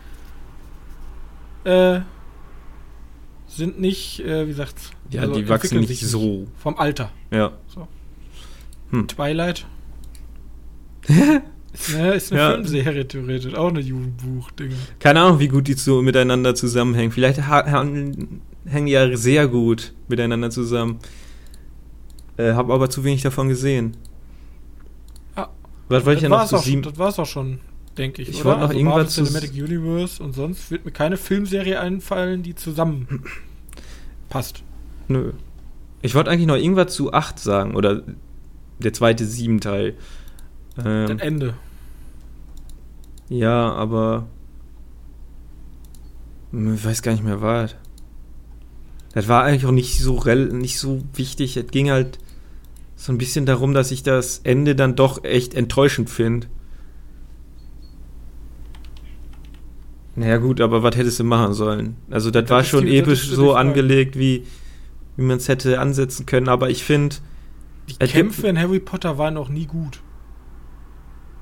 [1.64, 2.00] äh,
[3.48, 4.92] sind nicht, äh, wie sagt's?
[5.11, 6.46] Ja, also die wachsen nicht so.
[6.59, 7.11] Vom Alter.
[7.31, 7.53] Ja.
[7.66, 7.88] So.
[8.90, 9.09] Hm.
[9.09, 9.66] Twilight.
[11.73, 12.51] Ist eine, ist eine ja.
[12.53, 14.73] Filmserie theoretisch, auch eine Jugendbuch-Ding.
[14.99, 17.12] Keine Ahnung, wie gut die so miteinander zusammenhängen.
[17.12, 18.40] Vielleicht hängen
[18.87, 20.99] die ja sehr gut miteinander zusammen.
[22.37, 23.96] Äh, hab aber zu wenig davon gesehen.
[25.35, 25.49] Ah,
[25.88, 26.83] Was wollte ich ja noch zu sieben?
[26.83, 27.61] Das war's auch schon,
[27.99, 28.29] denke ich.
[28.29, 32.42] Ich wollte noch also irgendwas zu Cinematic Universe und sonst wird mir keine Filmserie einfallen,
[32.42, 33.25] die zusammen
[34.29, 34.62] passt.
[35.11, 35.33] Nö.
[36.03, 38.03] Ich wollte eigentlich noch irgendwas zu 8 sagen oder
[38.79, 39.96] der zweite sieben Teil.
[40.83, 41.55] Ähm, das Ende.
[43.29, 44.29] Ja, aber.
[46.53, 47.75] Ich weiß gar nicht mehr was.
[49.12, 51.57] Das war eigentlich auch nicht so, nicht so wichtig.
[51.57, 52.18] Es ging halt
[52.94, 56.46] so ein bisschen darum, dass ich das Ende dann doch echt enttäuschend finde.
[60.14, 61.96] Naja, gut, aber was hättest du machen sollen?
[62.11, 64.44] Also, das, das war schon die, episch so angelegt, wie,
[65.20, 67.16] wie man es hätte ansetzen können, aber ich finde.
[67.88, 70.00] Die Kämpfe in Harry Potter waren auch nie gut.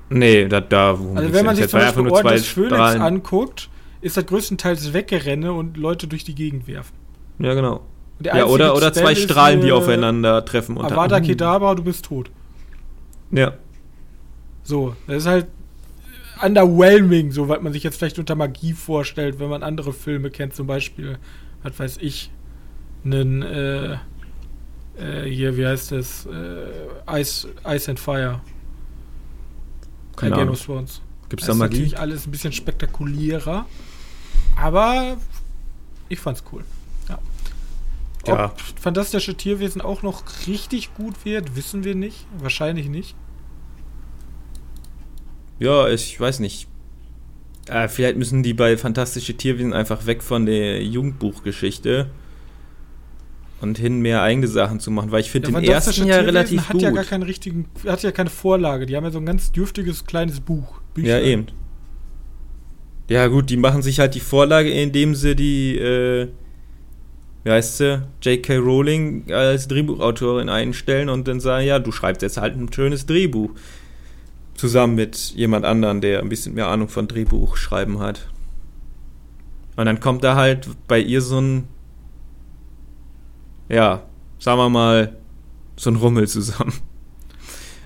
[0.09, 3.01] Nee, da, da Also wenn man sich zum Beispiel Orden des Phönix Strahlen.
[3.01, 3.69] anguckt,
[4.01, 6.95] ist das größtenteils Weggerenne und Leute durch die Gegend werfen.
[7.37, 7.81] Ja, genau.
[8.21, 10.77] Ja, oder, oder zwei Strahlen, die aufeinander treffen.
[10.77, 12.31] Und Avada Kedavra, du bist tot.
[13.31, 13.53] Ja.
[14.63, 15.47] So, das ist halt
[16.43, 20.55] underwhelming, so was man sich jetzt vielleicht unter Magie vorstellt, wenn man andere Filme kennt,
[20.55, 21.17] zum Beispiel,
[21.63, 22.31] was weiß ich,
[23.03, 23.93] einen, äh,
[24.97, 28.41] äh, hier, wie heißt das, äh, Ice, Ice and Fire.
[30.15, 31.01] Keine Game of Thrones.
[31.29, 31.75] Gibt es da Magie?
[31.75, 33.65] natürlich alles ein bisschen spektakulärer,
[34.55, 35.17] aber
[36.09, 36.65] ich fand's cool.
[37.07, 37.19] Ja.
[38.25, 38.45] ja.
[38.45, 42.25] Ob fantastische Tierwesen auch noch richtig gut wird, wissen wir nicht.
[42.37, 43.15] Wahrscheinlich nicht.
[45.59, 46.67] Ja, ich weiß nicht.
[47.67, 52.09] Äh, vielleicht müssen die bei Fantastische Tierwesen einfach weg von der Jugendbuchgeschichte
[53.61, 56.69] und hin mehr eigene Sachen zu machen, weil ich finde ja, den ersten ja relativ
[56.69, 56.81] hat gut.
[56.81, 58.85] ja gar keinen richtigen, hat ja keine Vorlage.
[58.85, 60.81] Die haben ja so ein ganz dürftiges kleines Buch.
[60.93, 61.19] Bücher.
[61.19, 61.47] Ja eben.
[63.09, 66.27] Ja gut, die machen sich halt die Vorlage, indem sie die, äh,
[67.43, 68.57] wie heißt sie, J.K.
[68.57, 73.49] Rowling als Drehbuchautorin einstellen und dann sagen, ja, du schreibst jetzt halt ein schönes Drehbuch
[74.53, 78.29] zusammen mit jemand anderen, der ein bisschen mehr Ahnung von Drehbuchschreiben hat.
[79.75, 81.67] Und dann kommt da halt bei ihr so ein
[83.69, 84.03] ja,
[84.39, 85.15] sagen wir mal,
[85.75, 86.73] so ein Rummel zusammen.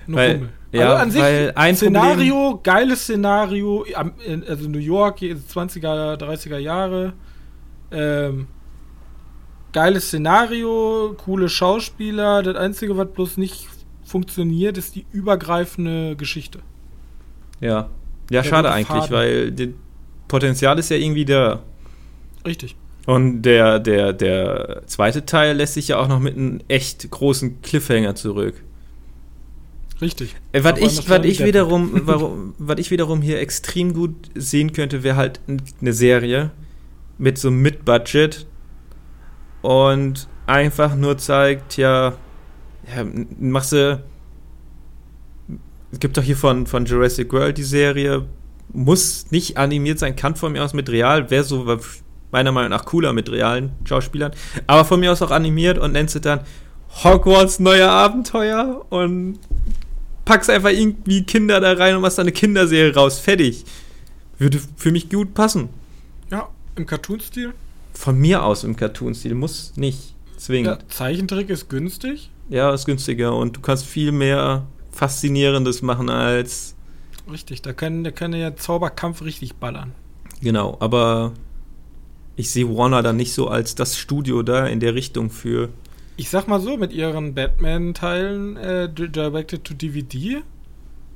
[0.08, 0.48] Ein Weil- Rummel.
[0.72, 3.86] ja, also an sich, weil ein Szenario, geiles Szenario,
[4.48, 7.12] also New York, 20er, 30er Jahre.
[7.92, 8.48] Ähm,
[9.72, 12.42] geiles Szenario, coole Schauspieler.
[12.42, 13.66] Das Einzige, was bloß nicht
[14.04, 16.58] funktioniert, ist die übergreifende Geschichte.
[17.60, 17.88] Ja.
[18.30, 19.10] Ja, Der schade eigentlich, Faden.
[19.16, 19.68] weil das
[20.28, 21.60] Potenzial ist ja irgendwie da.
[22.46, 22.74] Richtig.
[23.06, 27.60] Und der, der, der zweite Teil lässt sich ja auch noch mit einem echt großen
[27.60, 28.62] Cliffhanger zurück.
[30.00, 30.34] Richtig.
[30.52, 34.72] Äh, was ich, was ich wieder- wiederum, warum, was ich wiederum hier extrem gut sehen
[34.72, 35.40] könnte, wäre halt
[35.80, 36.50] eine Serie
[37.18, 38.46] mit so einem Mid-Budget
[39.62, 42.14] und einfach nur zeigt, ja,
[42.94, 43.06] ja
[43.38, 44.02] machst du,
[45.92, 48.26] es gibt doch hier von, von Jurassic World die Serie,
[48.72, 51.78] muss nicht animiert sein, kann von mir aus mit real, wäre so
[52.34, 54.32] meiner Meinung nach cooler mit realen Schauspielern,
[54.66, 56.40] aber von mir aus auch animiert und nennst du dann
[57.04, 59.38] Hogwarts neue Abenteuer und
[60.24, 63.18] packst einfach irgendwie Kinder da rein und machst da eine Kinderserie raus.
[63.20, 63.64] Fertig.
[64.38, 65.68] Würde für mich gut passen.
[66.30, 67.52] Ja, im Cartoon-Stil.
[67.92, 69.34] Von mir aus im Cartoon-Stil.
[69.34, 70.84] Muss nicht Ja, zwingend.
[70.88, 72.30] Zeichentrick ist günstig.
[72.48, 72.74] Ja.
[72.74, 76.74] ist günstiger und du kannst viel mehr Faszinierendes machen als.
[77.30, 79.92] Richtig, da kann, da kann der Zauberkampf richtig ballern.
[80.42, 81.32] Genau, aber
[82.36, 85.68] ich sehe Warner dann nicht so als das Studio da in der Richtung für.
[86.16, 90.42] Ich sag mal so, mit ihren Batman-Teilen äh, di- directed to DVD.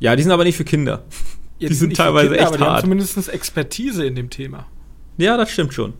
[0.00, 1.04] Ja, die sind aber nicht für Kinder.
[1.58, 4.66] Ja, Die sind nicht für teilweise echt aber die haben zumindest Expertise in dem Thema.
[5.16, 5.94] Ja, das stimmt schon.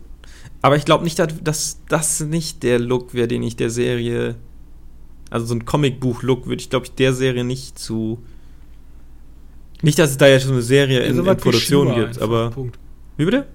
[0.61, 4.35] Aber ich glaube nicht, dass, das nicht der Look wäre, den ich der Serie.
[5.29, 8.19] Also so ein Comicbuch-Look würde ich, glaube ich, der Serie nicht zu.
[9.81, 12.49] Nicht, dass es da ja schon eine Serie in, So in Produktion gibt, einfach, aber.
[12.49, 12.77] Punkt.
[13.17, 13.45] Wie bitte?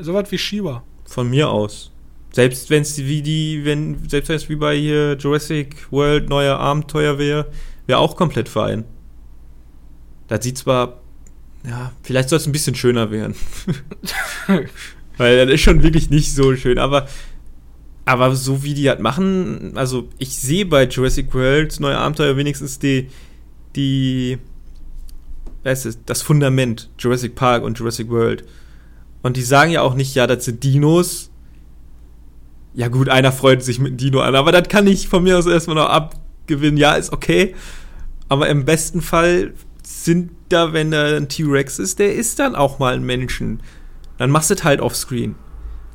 [0.00, 0.82] So was wie Shiva.
[1.04, 1.90] Von mir aus.
[2.32, 6.58] Selbst wenn es wie die, wenn, selbst wenn es wie bei hier Jurassic World neuer
[6.58, 7.46] Abenteuer wäre,
[7.86, 8.84] wäre auch komplett fein.
[10.28, 11.00] Das sieht zwar,
[11.66, 13.34] ja, vielleicht soll es ein bisschen schöner werden.
[15.16, 17.08] Weil das ist schon wirklich nicht so schön, aber,
[18.04, 22.78] aber so wie die das machen, also ich sehe bei Jurassic World neue Abenteuer wenigstens
[22.78, 23.08] die,
[23.74, 24.38] die,
[25.64, 28.44] weißt du, das Fundament, Jurassic Park und Jurassic World.
[29.22, 31.30] Und die sagen ja auch nicht, ja, das sind Dinos.
[32.74, 35.38] Ja gut, einer freut sich mit einem Dino an, aber das kann ich von mir
[35.38, 36.76] aus erstmal noch abgewinnen.
[36.76, 37.54] Ja, ist okay.
[38.28, 42.78] Aber im besten Fall sind da, wenn da ein T-Rex ist, der ist dann auch
[42.78, 43.60] mal ein Menschen.
[44.18, 45.34] Dann machst du es halt offscreen.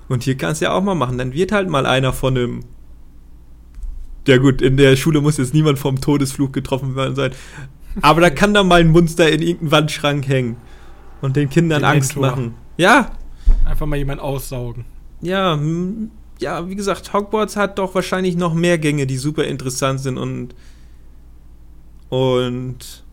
[0.10, 1.18] Und hier kannst du ja auch mal machen.
[1.18, 2.60] Dann wird halt mal einer von einem.
[4.28, 7.32] Ja gut, in der Schule muss jetzt niemand vom Todesflug getroffen worden sein.
[8.02, 10.58] Aber da kann da mal ein Monster in irgendeinen Wandschrank hängen.
[11.22, 12.32] Und den Kindern Den Angst Mentor.
[12.32, 12.56] machen.
[12.78, 13.12] Ja,
[13.66, 14.86] Einfach mal jemand aussaugen.
[15.22, 20.00] ja, hm, ja, wie gesagt, Hogwarts hat doch wahrscheinlich noch mehr Gänge, die super interessant
[20.02, 20.56] sind und
[22.10, 23.04] und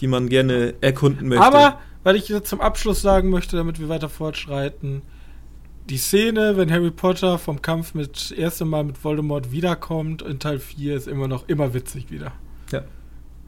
[0.00, 1.44] die man gerne erkunden möchte.
[1.44, 5.02] Aber, weil ich jetzt zum Abschluss sagen möchte, damit wir weiter fortschreiten,
[5.88, 10.58] die Szene, wenn Harry Potter vom Kampf mit erste Mal mit Voldemort wiederkommt in Teil
[10.58, 12.32] 4, ist immer noch immer witzig wieder.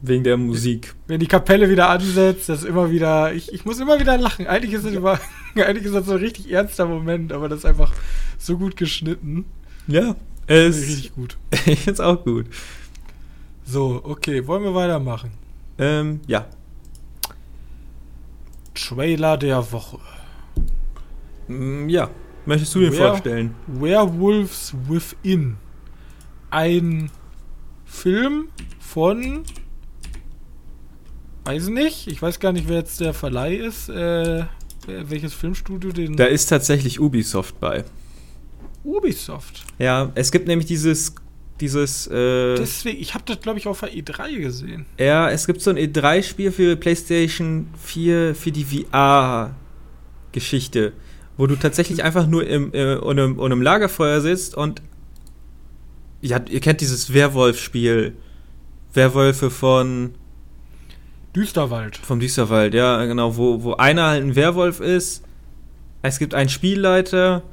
[0.07, 0.93] Wegen der Musik.
[1.07, 3.33] Wenn die Kapelle wieder ansetzt, das ist immer wieder.
[3.33, 4.47] Ich, ich muss immer wieder lachen.
[4.47, 5.19] Eigentlich ist, das über,
[5.55, 7.91] eigentlich ist das so ein richtig ernster Moment, aber das ist einfach
[8.37, 9.45] so gut geschnitten.
[9.87, 10.15] Ja,
[10.47, 11.37] es Richtig gut.
[11.65, 12.45] ich find's auch gut.
[13.65, 15.31] So, okay, wollen wir weitermachen?
[15.77, 16.45] Ähm, ja.
[18.73, 19.99] Trailer der Woche.
[21.47, 22.09] Mm, Ja,
[22.45, 23.55] möchtest du den Wer- vorstellen?
[23.67, 25.57] Werewolves Within.
[26.51, 27.09] Ein
[27.85, 29.43] Film von.
[31.45, 32.07] Weiß nicht.
[32.07, 33.89] Ich weiß gar nicht, wer jetzt der Verleih ist.
[33.89, 34.45] Äh,
[34.87, 36.15] welches Filmstudio den.
[36.15, 37.83] Da ist tatsächlich Ubisoft bei.
[38.83, 39.63] Ubisoft.
[39.79, 41.15] Ja, es gibt nämlich dieses
[41.59, 44.85] dieses äh, Deswegen, ich habe das, glaube ich, auf der E3 gesehen.
[44.99, 50.91] Ja, es gibt so ein E3-Spiel für PlayStation 4 für die VR-Geschichte,
[51.37, 54.81] wo du tatsächlich einfach nur im, äh, unter einem Lagerfeuer sitzt und
[56.21, 58.17] ja, ihr kennt dieses Werwolf-Spiel.
[58.93, 60.15] Werwölfe von
[61.35, 61.97] Düsterwald.
[61.97, 65.23] vom Düsterwald, ja, genau, wo, wo einer halt ein Werwolf ist.
[66.01, 67.43] Es gibt einen Spielleiter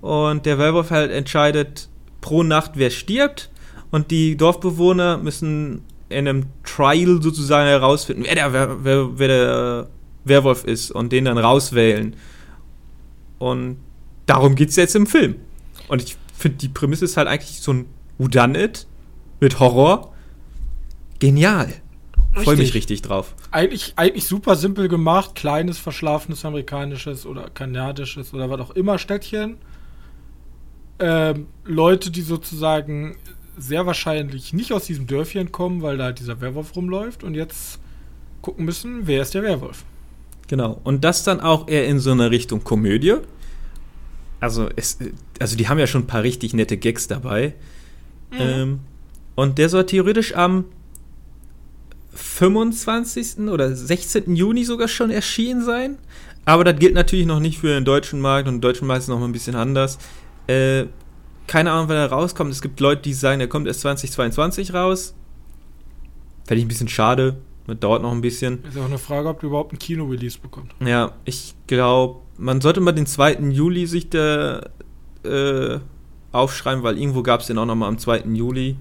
[0.00, 1.88] und der Werwolf halt entscheidet
[2.20, 3.50] pro Nacht, wer stirbt.
[3.90, 9.88] Und die Dorfbewohner müssen in einem Trial sozusagen herausfinden, wer der, Wer- wer, wer der
[10.24, 12.14] Werwolf ist und den dann rauswählen.
[13.38, 13.78] Und
[14.26, 15.36] darum geht es jetzt im Film.
[15.88, 17.86] Und ich finde, die Prämisse ist halt eigentlich so ein
[18.18, 18.86] Whodunit
[19.40, 20.12] mit Horror.
[21.18, 21.72] Genial.
[22.32, 23.34] Freue mich richtig drauf.
[23.50, 25.34] Eigentlich, eigentlich super simpel gemacht.
[25.34, 29.58] Kleines, verschlafenes amerikanisches oder kanadisches oder was auch immer Städtchen.
[30.98, 33.16] Ähm, Leute, die sozusagen
[33.58, 37.80] sehr wahrscheinlich nicht aus diesem Dörfchen kommen, weil da dieser Werwolf rumläuft und jetzt
[38.40, 39.84] gucken müssen, wer ist der Werwolf.
[40.48, 40.80] Genau.
[40.84, 43.16] Und das dann auch eher in so einer Richtung Komödie.
[44.40, 44.98] Also, es,
[45.38, 47.54] also die haben ja schon ein paar richtig nette Gags dabei.
[48.30, 48.38] Mhm.
[48.40, 48.80] Ähm,
[49.34, 50.64] und der soll theoretisch am
[52.14, 53.48] 25.
[53.48, 54.36] oder 16.
[54.36, 55.98] Juni sogar schon erschienen sein.
[56.44, 59.08] Aber das gilt natürlich noch nicht für den deutschen Markt und den deutschen Markt ist
[59.08, 59.98] noch mal ein bisschen anders.
[60.46, 60.86] Äh,
[61.46, 62.50] keine Ahnung, wann er rauskommt.
[62.50, 65.14] Es gibt Leute, die sagen, er kommt erst 2022 raus.
[66.46, 67.36] Fände ich ein bisschen schade.
[67.66, 68.64] Das dauert noch ein bisschen.
[68.64, 70.72] Ist auch eine Frage, ob du überhaupt einen Kino-Release bekommst.
[70.84, 73.34] Ja, ich glaube, man sollte mal den 2.
[73.50, 74.68] Juli sich da
[75.24, 75.78] äh,
[76.32, 78.24] aufschreiben, weil irgendwo gab es den auch noch mal am 2.
[78.32, 78.76] Juli.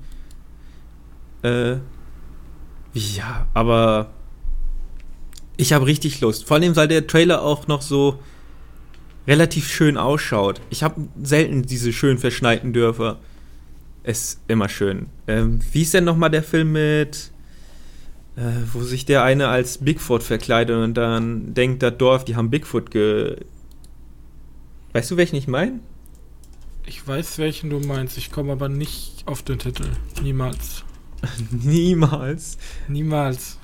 [1.43, 1.75] Äh,
[2.93, 4.11] ja, aber
[5.57, 6.45] ich habe richtig Lust.
[6.45, 8.19] Vor allem, weil der Trailer auch noch so
[9.27, 10.61] relativ schön ausschaut.
[10.69, 13.19] Ich habe selten diese schön verschneiten Dörfer.
[14.03, 15.07] Ist immer schön.
[15.27, 17.31] Ähm, wie ist denn nochmal der Film mit,
[18.35, 18.41] äh,
[18.73, 22.89] wo sich der eine als Bigfoot verkleidet und dann denkt, das Dorf, die haben Bigfoot
[22.89, 23.37] ge.
[24.93, 25.79] Weißt du, welchen ich meine?
[26.85, 28.17] Ich weiß, welchen du meinst.
[28.17, 29.85] Ich komme aber nicht auf den Titel.
[30.23, 30.83] Niemals.
[31.51, 32.57] Niemals.
[32.87, 33.57] Niemals.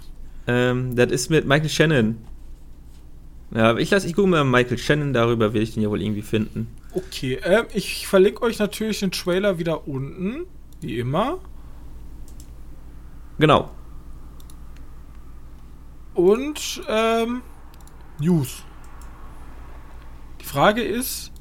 [0.48, 2.18] Ähm, das ist mit Michael Shannon.
[3.52, 6.22] Ja, ich lasse, ich gucke mal Michael Shannon, darüber will ich den ja wohl irgendwie
[6.22, 6.68] finden.
[6.94, 10.46] Okay, äh, ich verlinke euch natürlich den Trailer wieder unten,
[10.82, 11.40] wie immer.
[13.40, 13.72] Genau.
[16.14, 17.42] Und ähm,
[18.20, 18.64] News.
[20.42, 21.32] Die Frage ist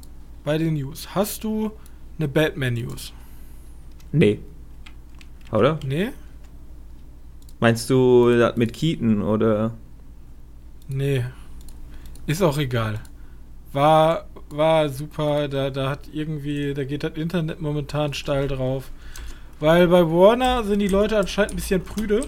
[0.45, 1.73] bei den News, hast du
[2.19, 3.13] eine Batman News?
[4.13, 4.41] Nee.
[5.57, 5.79] Oder?
[5.85, 6.11] Nee?
[7.61, 9.73] Meinst du das mit Keaton oder?
[10.89, 11.25] Nee.
[12.27, 13.01] Ist auch egal.
[13.73, 18.91] War, war super, da, da hat irgendwie, da geht das Internet momentan steil drauf.
[19.59, 22.23] Weil bei Warner sind die Leute anscheinend ein bisschen prüde.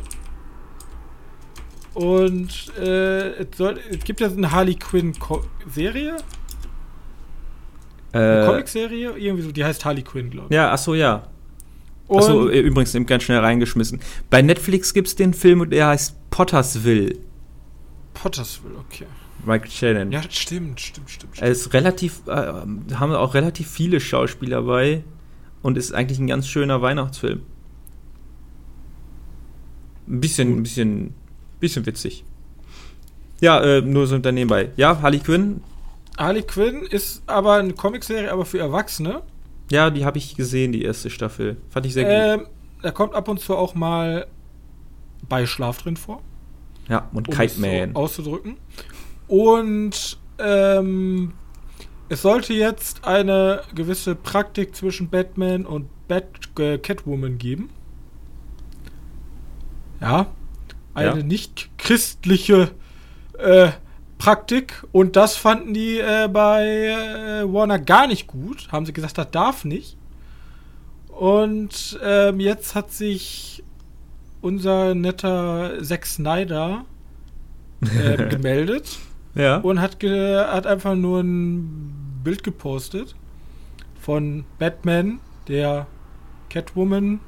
[1.92, 5.12] Und äh, es, soll, es gibt ja eine Harley Quinn
[5.68, 6.16] Serie.
[8.12, 10.54] Äh, Comic-Serie, irgendwie so, die heißt Harley Quinn, glaube ich.
[10.54, 11.24] Ja, achso, ja.
[12.09, 14.01] Achso, äh, übrigens eben ganz schnell reingeschmissen.
[14.31, 17.16] Bei Netflix gibt es den Film, der heißt Pottersville.
[18.14, 19.07] Pottersville, okay.
[19.44, 20.12] Michael Shannon.
[20.12, 21.40] Ja, stimmt, stimmt, stimmt.
[21.40, 25.05] Er ist relativ, äh, haben auch relativ viele Schauspieler bei
[25.62, 27.42] und ist eigentlich ein ganz schöner Weihnachtsfilm.
[30.09, 31.14] Ein bisschen, ein bisschen,
[31.61, 32.25] bisschen witzig.
[33.40, 34.71] Ja, äh, nur so daneben bei.
[34.77, 35.62] Ja, Harley Quinn.
[36.16, 39.23] Harley Quinn ist aber eine Comicserie, aber für Erwachsene.
[39.70, 41.57] Ja, die habe ich gesehen, die erste Staffel.
[41.68, 42.48] Fand ich sehr ähm, gut.
[42.83, 44.26] Da kommt ab und zu auch mal
[45.28, 46.22] Beischlaf drin vor.
[46.88, 47.92] Ja, und um Kite Man.
[47.92, 48.57] So auszudrücken.
[49.26, 51.33] Und ähm,
[52.09, 56.24] es sollte jetzt eine gewisse Praktik zwischen Batman und Bat
[56.59, 57.68] äh, Catwoman geben.
[60.00, 60.28] Ja.
[60.94, 61.22] Eine ja.
[61.22, 62.70] nicht christliche
[63.38, 63.70] äh,
[64.18, 68.68] Praktik und das fanden die äh, bei äh, Warner gar nicht gut.
[68.70, 69.96] Haben sie gesagt, das darf nicht.
[71.09, 73.64] Und ähm, jetzt hat sich
[74.40, 76.85] unser netter Zack Snyder
[77.81, 78.98] äh, gemeldet
[79.35, 79.59] ja.
[79.59, 83.14] und hat, ge hat einfach nur ein Bild gepostet
[84.00, 85.87] von Batman, der
[86.50, 87.20] Catwoman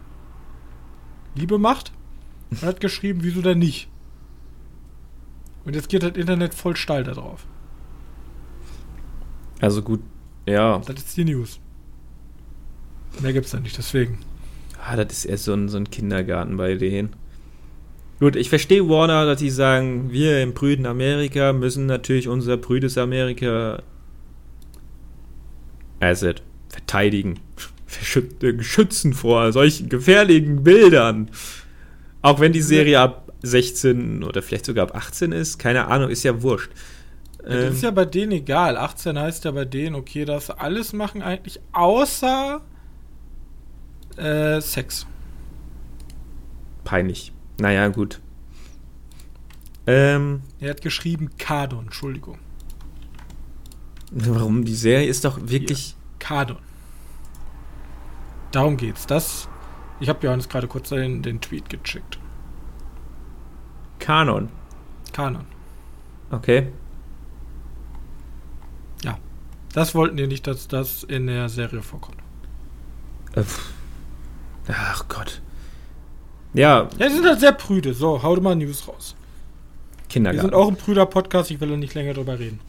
[1.34, 1.92] Liebe macht
[2.50, 3.89] und hat geschrieben, wieso denn nicht?
[5.64, 7.46] Und jetzt geht das Internet voll steil da drauf.
[9.60, 10.00] Also gut,
[10.46, 10.78] ja.
[10.86, 11.60] Das ist die News.
[13.20, 14.18] Mehr gibt's da nicht, deswegen.
[14.82, 17.10] Ah, das ist erst so ein, so ein Kindergarten bei denen.
[18.20, 22.98] Gut, ich verstehe Warner, dass die sagen, wir im prüden Amerika müssen natürlich unser prüdes
[22.98, 23.82] Amerika
[26.00, 27.40] Asset verteidigen.
[28.60, 31.30] Schützen vor solchen gefährlichen Bildern.
[32.22, 35.58] Auch wenn die Serie ab 16 oder vielleicht sogar ab 18 ist.
[35.58, 36.70] Keine Ahnung, ist ja wurscht.
[37.42, 38.76] Ja, das ähm, ist ja bei denen egal.
[38.76, 42.60] 18 heißt ja bei denen, okay, du alles machen eigentlich, außer
[44.16, 45.06] äh, Sex.
[46.84, 47.32] Peinlich.
[47.58, 48.20] Naja, gut.
[49.86, 52.38] Ähm, er hat geschrieben Kardon, Entschuldigung.
[54.10, 54.64] Warum?
[54.64, 55.94] Die Serie ist doch wirklich.
[56.18, 56.58] Kardon.
[58.52, 59.06] Darum geht's.
[59.06, 59.48] Das.
[60.00, 62.18] Ich habe Johannes gerade kurz den, den Tweet geschickt.
[64.00, 64.48] Kanon.
[65.12, 65.44] Kanon.
[66.30, 66.68] Okay.
[69.04, 69.18] Ja.
[69.72, 72.18] Das wollten die nicht, dass das in der Serie vorkommt.
[73.34, 73.42] Äh,
[74.68, 75.40] ach Gott.
[76.52, 76.88] Ja.
[76.98, 77.94] Ja, die sind halt sehr prüde.
[77.94, 79.14] So, hau mal News raus.
[80.08, 80.38] Kindergarten.
[80.38, 82.60] Wir sind auch ein prüder Podcast, ich will da nicht länger drüber reden.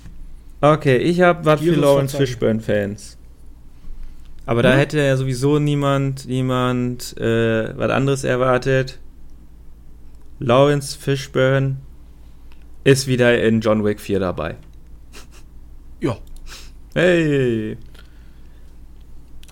[0.61, 3.17] Okay, ich habe was für Lawrence Fishburne-Fans.
[4.45, 8.99] Aber da hätte ja sowieso niemand, niemand äh, was anderes erwartet.
[10.41, 11.77] Lawrence Fishburne
[12.83, 14.55] ist wieder in John Wick 4 dabei.
[15.99, 16.17] Ja.
[16.95, 17.77] Hey.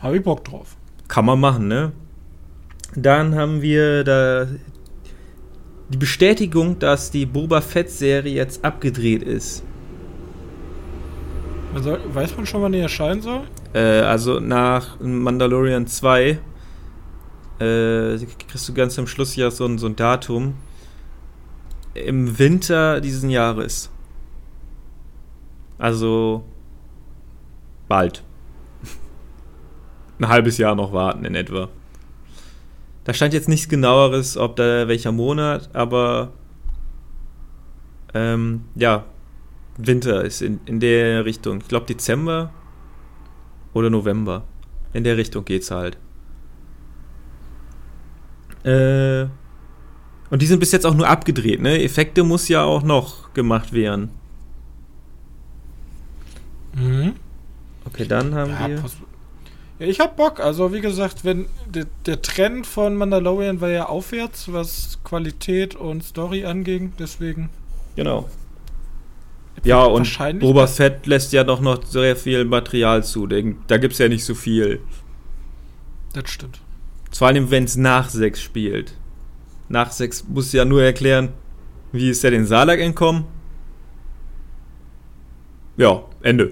[0.01, 0.75] Habe ich Bock drauf.
[1.07, 1.91] Kann man machen, ne?
[2.95, 4.47] Dann haben wir da
[5.89, 9.63] die Bestätigung, dass die Boba Fett-Serie jetzt abgedreht ist.
[11.73, 13.41] Weiß man schon, wann die erscheinen soll?
[13.73, 16.39] Äh, also nach Mandalorian 2
[17.59, 18.17] äh,
[18.47, 20.55] kriegst du ganz am Schluss ja so ein, so ein Datum.
[21.93, 23.89] Im Winter diesen Jahres.
[25.77, 26.43] Also
[27.87, 28.23] bald.
[30.19, 31.69] ein halbes Jahr noch warten in etwa.
[33.03, 36.31] Da stand jetzt nichts genaueres, ob da welcher Monat, aber
[38.13, 39.05] ähm, ja,
[39.77, 41.59] Winter ist in, in der Richtung.
[41.59, 42.51] Ich glaube Dezember
[43.73, 44.43] oder November.
[44.93, 45.97] In der Richtung geht's halt.
[48.63, 49.27] Äh,
[50.29, 51.81] und die sind bis jetzt auch nur abgedreht, ne?
[51.83, 54.09] Effekte muss ja auch noch gemacht werden.
[56.73, 57.13] Mhm.
[57.85, 58.83] Okay, dann haben Ja, wir.
[59.79, 60.39] ja, ich hab Bock.
[60.39, 66.03] Also, wie gesagt, wenn der, der Trend von Mandalorian war ja aufwärts, was Qualität und
[66.03, 66.93] Story anging.
[66.99, 67.49] Deswegen.
[67.95, 68.29] Genau.
[69.63, 70.07] Ja, und
[70.39, 73.27] Boba Fett lässt ja doch noch sehr viel Material zu.
[73.27, 74.79] Da gibt's ja nicht so viel.
[76.13, 76.61] Das stimmt.
[77.11, 78.93] Vor allem, wenn es nach 6 spielt.
[79.69, 81.29] Nach 6 muss ja nur erklären,
[81.91, 83.25] wie ist er den Salak entkommen.
[85.77, 86.51] Ja, Ende.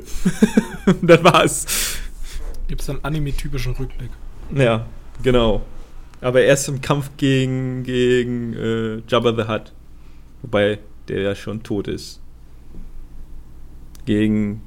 [1.02, 1.66] das war's.
[2.68, 4.12] Gibt es einen anime-typischen Rückblick.
[4.56, 4.86] Ja,
[5.22, 5.66] genau.
[6.22, 9.74] Aber erst im Kampf gegen, gegen äh, Jabba the Hutt.
[10.42, 12.22] Wobei der ja schon tot ist.
[14.06, 14.62] Gegen.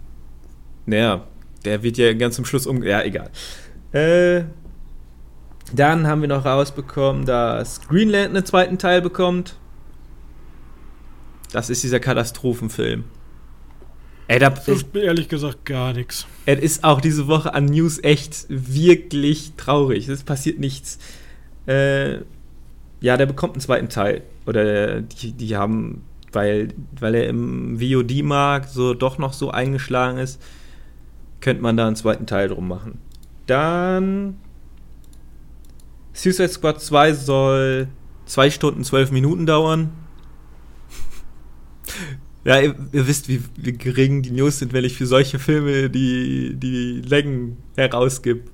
[0.87, 1.27] Naja,
[1.65, 2.83] der wird ja ganz zum Schluss um.
[2.83, 3.31] Ja, egal.
[3.93, 4.45] Äh,
[5.73, 9.57] dann haben wir noch rausbekommen, dass Greenland einen zweiten Teil bekommt.
[11.53, 13.05] Das ist dieser Katastrophenfilm.
[14.29, 16.27] Ey, da, Das mir ehrlich gesagt gar nichts.
[16.47, 20.09] es ist auch diese Woche an News echt wirklich traurig.
[20.09, 20.99] Es passiert nichts.
[21.67, 22.19] Äh,
[23.01, 24.23] ja, der bekommt einen zweiten Teil.
[24.47, 26.69] Oder die, die haben, weil,
[26.99, 30.41] weil er im VOD-Markt so doch noch so eingeschlagen ist,
[31.41, 32.99] könnte man da einen zweiten Teil drum machen.
[33.47, 34.37] Dann
[36.13, 37.89] Suicide Squad 2 soll
[38.27, 39.91] 2 Stunden 12 Minuten dauern.
[42.43, 45.91] Ja, ihr, ihr wisst, wie, wie gering die News sind, wenn ich für solche Filme
[45.91, 48.51] die, die Längen herausgib.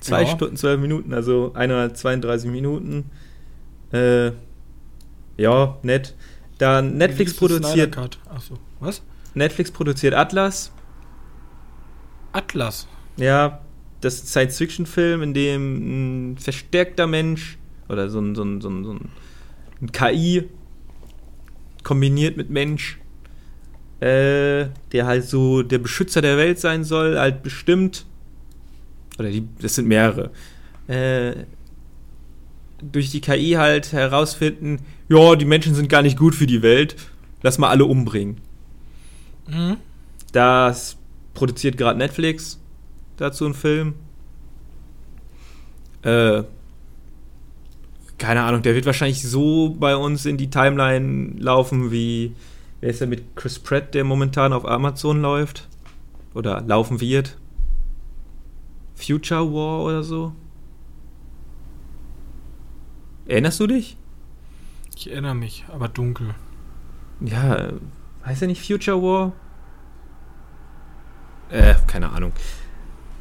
[0.00, 0.28] 2 Ja.
[0.28, 3.10] Stunden 12 Minuten, also 132 Minuten.
[3.92, 4.30] Äh,
[5.36, 6.14] ja, nett.
[6.58, 7.98] Dann Netflix produziert,
[8.28, 8.58] Achso.
[8.78, 9.02] Was?
[9.34, 10.70] Netflix produziert Atlas.
[12.32, 12.86] Atlas.
[13.16, 13.60] Ja,
[14.00, 18.68] das ist ein Science-Fiction-Film, in dem ein verstärkter Mensch oder so ein, so ein, so
[18.68, 20.44] ein, so ein, KI
[21.82, 22.98] kombiniert mit Mensch,
[24.00, 28.06] äh, der halt so der Beschützer der Welt sein soll, halt bestimmt,
[29.18, 30.30] oder die, das sind mehrere,
[30.88, 31.44] äh,
[32.82, 34.78] durch die KI halt herausfinden,
[35.08, 36.96] ja, die Menschen sind gar nicht gut für die Welt,
[37.42, 38.38] lass mal alle umbringen.
[39.48, 39.76] Mhm.
[40.32, 40.96] Das
[41.34, 42.59] produziert gerade Netflix
[43.20, 43.94] dazu einen Film.
[46.02, 46.44] Äh,
[48.18, 52.34] keine Ahnung, der wird wahrscheinlich so bei uns in die Timeline laufen wie,
[52.80, 55.68] wer ist der mit Chris Pratt, der momentan auf Amazon läuft?
[56.34, 57.38] Oder laufen wird?
[58.94, 60.32] Future War oder so?
[63.26, 63.96] Erinnerst du dich?
[64.96, 66.34] Ich erinnere mich, aber dunkel.
[67.20, 67.72] Ja, äh,
[68.24, 69.32] heißt er nicht Future War?
[71.48, 72.32] Äh, keine Ahnung.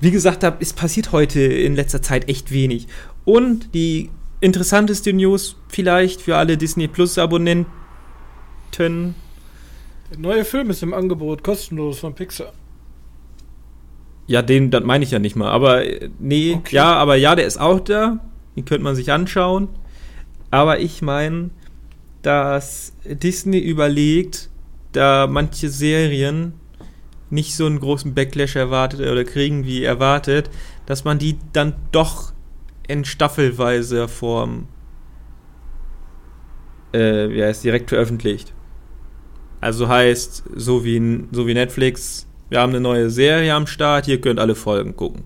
[0.02, 2.88] Wie gesagt habe, es passiert heute in letzter Zeit echt wenig.
[3.26, 4.10] Und die
[4.42, 7.66] interessanteste News vielleicht für alle Disney Plus Abonnenten.
[8.78, 9.14] Der
[10.18, 12.54] neue Film ist im Angebot, kostenlos von Pixar.
[14.28, 15.50] Ja, den, das meine ich ja nicht mal.
[15.50, 16.76] Aber äh, nee, Okay.
[16.76, 18.20] ja, aber ja, der ist auch da.
[18.56, 19.68] Den könnte man sich anschauen.
[20.52, 21.50] Aber ich meine,
[22.22, 24.50] dass Disney überlegt,
[24.92, 26.54] da manche Serien
[27.30, 30.50] nicht so einen großen Backlash erwartet oder kriegen wie erwartet,
[30.86, 32.34] dass man die dann doch
[32.88, 34.68] in staffelweiser Form
[36.94, 38.54] äh, wie heißt, direkt veröffentlicht.
[39.62, 44.22] Also heißt, so wie, so wie Netflix, wir haben eine neue Serie am Start, ihr
[44.22, 45.24] könnt alle Folgen gucken.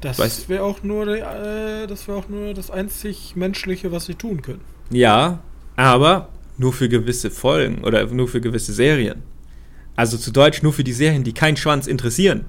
[0.00, 4.40] Das wäre auch nur äh, das wäre auch nur das einzig menschliche, was sie tun
[4.40, 4.62] können.
[4.90, 5.40] Ja,
[5.76, 9.22] aber nur für gewisse Folgen oder nur für gewisse Serien.
[10.00, 12.46] Also zu Deutsch nur für die Serien, die keinen Schwanz interessieren.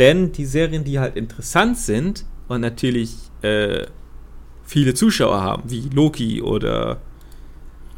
[0.00, 3.86] Denn die Serien, die halt interessant sind und natürlich äh,
[4.64, 7.00] viele Zuschauer haben, wie Loki oder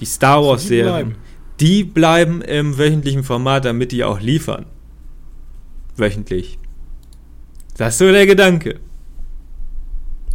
[0.01, 1.15] die Star Wars-Serien,
[1.61, 4.67] die bleiben im wöchentlichen Format, damit die auch liefern.
[5.97, 6.59] Wöchentlich.
[7.79, 8.81] Das ist so der Gedanke.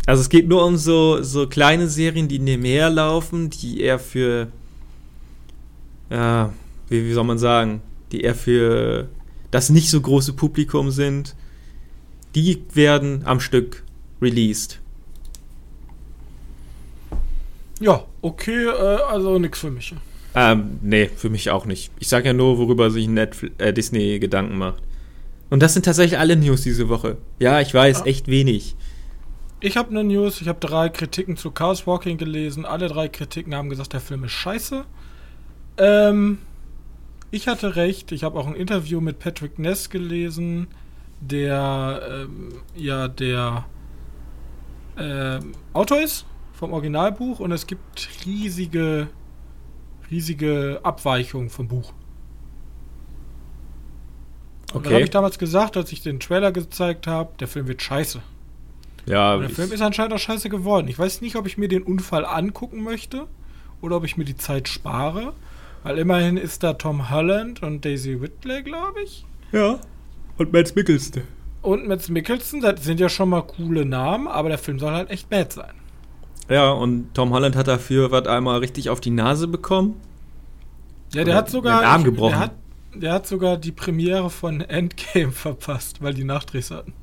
[0.08, 4.48] Also es geht nur um so, so kleine Serien, die nebenher laufen, die eher für,
[6.10, 6.52] ja,
[6.90, 7.84] wie, wie soll man sagen,
[8.16, 9.08] die eher für
[9.52, 11.36] das nicht so große Publikum sind.
[12.34, 13.84] Die werden am Stück
[14.22, 14.80] released.
[17.80, 19.94] Ja, okay, äh, also nichts für mich.
[20.34, 21.92] Ähm, nee, für mich auch nicht.
[22.00, 24.82] Ich sag ja nur, worüber sich Netflix, äh, Disney Gedanken macht.
[25.50, 27.18] Und das sind tatsächlich alle News diese Woche.
[27.40, 28.06] Ja, ich weiß, ja.
[28.06, 28.76] echt wenig.
[29.60, 32.66] Ich habe eine News, ich habe drei Kritiken zu Chaos Walking gelesen.
[32.66, 34.86] Alle drei Kritiken haben gesagt, der Film ist scheiße.
[35.78, 36.40] Ähm,
[37.32, 40.68] ich hatte recht, ich habe auch ein Interview mit Patrick Ness gelesen,
[41.22, 43.66] der ähm, ja der
[44.98, 49.08] ähm, Autor ist vom Originalbuch und es gibt riesige,
[50.10, 51.94] riesige Abweichungen vom Buch.
[54.70, 54.78] Okay.
[54.78, 57.82] Und dann habe ich damals gesagt, als ich den Trailer gezeigt habe, der Film wird
[57.82, 58.22] scheiße.
[59.06, 59.36] Ja.
[59.36, 60.88] Und der Film ist anscheinend auch scheiße geworden.
[60.88, 63.28] Ich weiß nicht, ob ich mir den Unfall angucken möchte
[63.82, 65.34] oder ob ich mir die Zeit spare.
[65.86, 69.24] Weil immerhin ist da Tom Holland und Daisy Whitley, glaube ich.
[69.52, 69.78] Ja.
[70.36, 71.22] Und Matt Mickelson.
[71.62, 75.12] Und Matt Mickelson, das sind ja schon mal coole Namen, aber der Film soll halt
[75.12, 75.76] echt bad sein.
[76.50, 80.02] Ja, und Tom Holland hat dafür was einmal richtig auf die Nase bekommen.
[81.14, 81.82] Ja, der Oder hat sogar.
[81.82, 82.32] Den Arm gebrochen.
[82.32, 82.52] Der hat,
[82.96, 86.94] der hat sogar die Premiere von Endgame verpasst, weil die Nachdrehs hatten.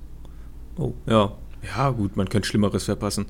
[0.77, 1.31] Oh, ja.
[1.77, 3.27] Ja, gut, man könnte Schlimmeres verpassen.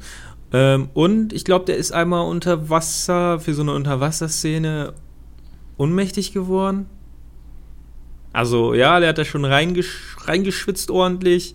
[0.54, 4.94] Ähm, und ich glaube, der ist einmal unter Wasser, für so eine Unterwasserszene
[5.82, 6.86] ohnmächtig geworden.
[8.32, 11.54] Also, ja, der hat da schon reingesch reingeschwitzt ordentlich.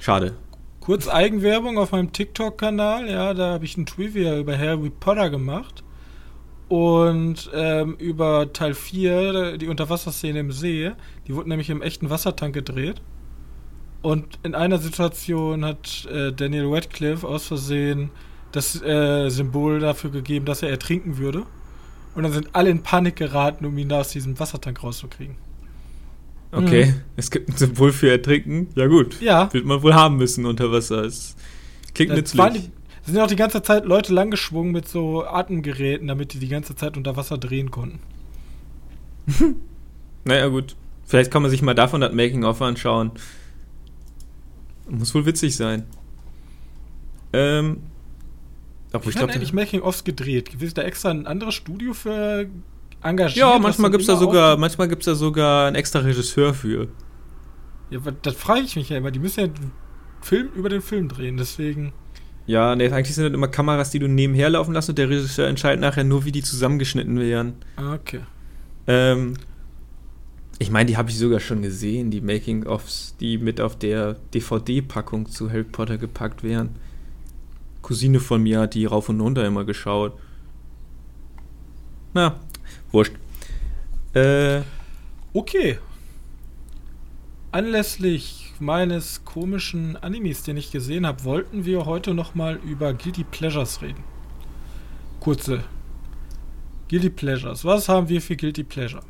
[0.00, 0.34] Schade.
[0.80, 5.84] Kurz Eigenwerbung auf meinem TikTok-Kanal, ja, da habe ich ein Trivia über Harry Potter gemacht.
[6.68, 10.92] Und ähm, über Teil 4, die Unterwasserszene im See,
[11.26, 13.02] die wurde nämlich im echten Wassertank gedreht.
[14.02, 18.10] Und in einer Situation hat äh, Daniel Radcliffe aus Versehen
[18.52, 21.44] das äh, Symbol dafür gegeben, dass er ertrinken würde.
[22.14, 25.36] Und dann sind alle in Panik geraten, um ihn da aus diesem Wassertank rauszukriegen.
[26.52, 27.00] Okay, mhm.
[27.16, 28.68] es gibt ein Symbol für Ertrinken.
[28.76, 29.52] Ja gut, ja.
[29.52, 31.04] wird man wohl haben müssen unter Wasser.
[31.04, 31.34] Es
[31.94, 32.70] klingt das nützlich.
[33.06, 36.74] Die, sind auch die ganze Zeit Leute langgeschwungen mit so Atemgeräten, damit die die ganze
[36.74, 37.98] Zeit unter Wasser drehen konnten.
[40.24, 43.10] naja gut, vielleicht kann man sich mal davon das Making-of anschauen.
[44.88, 45.84] Muss wohl witzig sein.
[47.32, 47.78] Ähm.
[48.94, 50.50] Obwohl ich glaube, eigentlich Making-ofs gedreht.
[50.50, 52.46] Gibt es da extra ein anderes Studio für
[53.02, 53.36] engagiert?
[53.36, 56.88] Ja, manchmal gibt es da sogar, manchmal gibt's da sogar einen extra Regisseur für.
[57.90, 59.10] Ja, das frage ich mich ja immer.
[59.10, 59.72] Die müssen ja den
[60.22, 61.92] Film über den Film drehen, deswegen.
[62.46, 65.48] Ja, ne, eigentlich sind das immer Kameras, die du nebenher laufen lässt und der Regisseur
[65.48, 67.54] entscheidet nachher nur, wie die zusammengeschnitten werden.
[67.76, 68.20] Ah, okay.
[68.86, 69.34] Ähm,
[70.58, 75.26] ich meine, die habe ich sogar schon gesehen, die Making-ofs, die mit auf der DVD-Packung
[75.26, 76.76] zu Harry Potter gepackt wären.
[77.84, 80.18] Cousine von mir hat die rauf und runter immer geschaut.
[82.14, 82.40] Na,
[82.90, 83.12] wurscht.
[84.14, 84.62] Äh,
[85.34, 85.78] okay.
[87.52, 93.82] Anlässlich meines komischen Animes, den ich gesehen habe, wollten wir heute nochmal über Guilty Pleasures
[93.82, 94.02] reden.
[95.20, 95.62] Kurze.
[96.88, 97.66] Guilty Pleasures.
[97.66, 99.02] Was haben wir für Guilty Pleasure?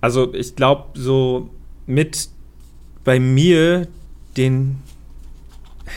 [0.00, 1.50] Also ich glaube, so
[1.86, 2.28] mit
[3.04, 3.86] bei mir
[4.36, 4.82] den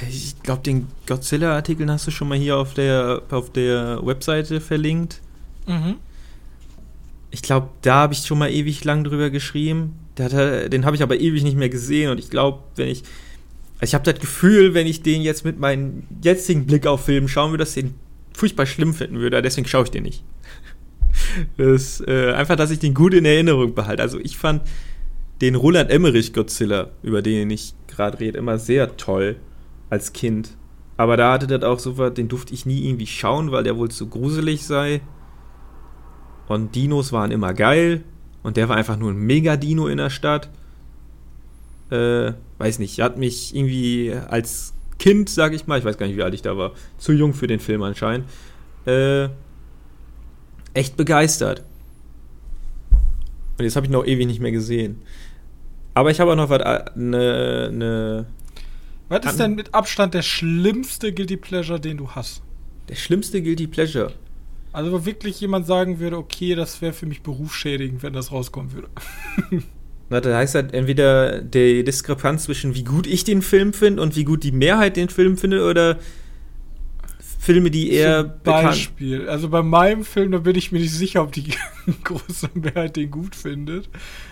[0.10, 5.22] ich glaube, den Godzilla-Artikel hast du schon mal hier auf der, auf der Webseite verlinkt.
[5.66, 5.96] Mhm.
[7.32, 9.96] Ich glaube, da habe ich schon mal ewig lang drüber geschrieben.
[10.20, 13.04] Hat, den habe ich aber ewig nicht mehr gesehen und ich glaube, wenn ich.
[13.80, 17.28] Also ich habe das Gefühl, wenn ich den jetzt mit meinem jetzigen Blick auf Film
[17.28, 17.94] schauen würde, dass ich den
[18.34, 19.40] furchtbar schlimm finden würde.
[19.42, 20.24] Deswegen schaue ich den nicht.
[21.58, 24.02] Das, äh, einfach, dass ich den gut in Erinnerung behalte.
[24.04, 24.62] Also ich fand
[25.42, 29.36] den Roland Emmerich Godzilla, über den ich gerade rede, immer sehr toll
[29.90, 30.56] als Kind.
[30.98, 33.78] Aber da hatte das auch so was, den durfte ich nie irgendwie schauen, weil der
[33.78, 35.02] wohl zu gruselig sei.
[36.48, 38.04] Und Dinos waren immer geil.
[38.44, 40.50] Und der war einfach nur ein Mega-Dino in der Stadt.
[41.92, 46.18] Äh, weiß nicht, hat mich irgendwie als Kind, sag ich mal, ich weiß gar nicht,
[46.18, 48.28] wie alt ich da war, zu jung für den Film anscheinend,
[48.86, 49.30] äh,
[50.74, 51.64] echt begeistert.
[53.58, 55.02] Und jetzt habe ich noch ewig nicht mehr gesehen.
[55.94, 57.72] Aber ich habe auch noch was, eine.
[57.72, 58.26] Ne,
[59.10, 62.42] was ist denn mit Abstand der schlimmste Guilty Pleasure, den du hast?
[62.90, 64.14] Der schlimmste Guilty Pleasure?
[64.74, 68.74] Also wo wirklich jemand sagen würde, okay, das wäre für mich berufsschädigend, wenn das rauskommen
[68.74, 68.90] würde.
[70.10, 74.24] Warte, heißt halt entweder die Diskrepanz zwischen wie gut ich den Film finde und wie
[74.24, 75.98] gut die Mehrheit den Film findet oder
[77.40, 79.30] Filme, die eher Zum Beispiel.
[79.30, 81.54] Also bei meinem Film, da bin ich mir nicht sicher, ob die
[82.04, 83.90] große Mehrheit den gut findet.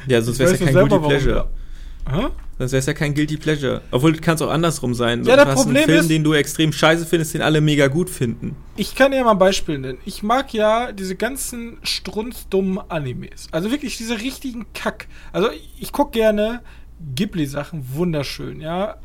[0.08, 1.50] Ja, sonst wäre es ja kein Guilty Pleasure.
[2.10, 2.28] Hä?
[2.58, 3.82] Sonst wäre es ja kein Guilty Pleasure.
[3.92, 5.24] Obwohl, kann es auch andersrum sein.
[5.26, 7.60] Ja, der du hast Problem einen Film, ist- den du extrem scheiße findest, den alle
[7.62, 8.56] mega gut finden.
[8.78, 9.98] Ich kann dir mal ein Beispiel nennen.
[10.06, 13.48] Ich mag ja diese ganzen strunzdummen Animes.
[13.52, 15.08] Also wirklich diese richtigen Kack.
[15.34, 16.62] Also ich, ich gucke gerne
[17.16, 18.98] Ghibli-Sachen, wunderschön, ja.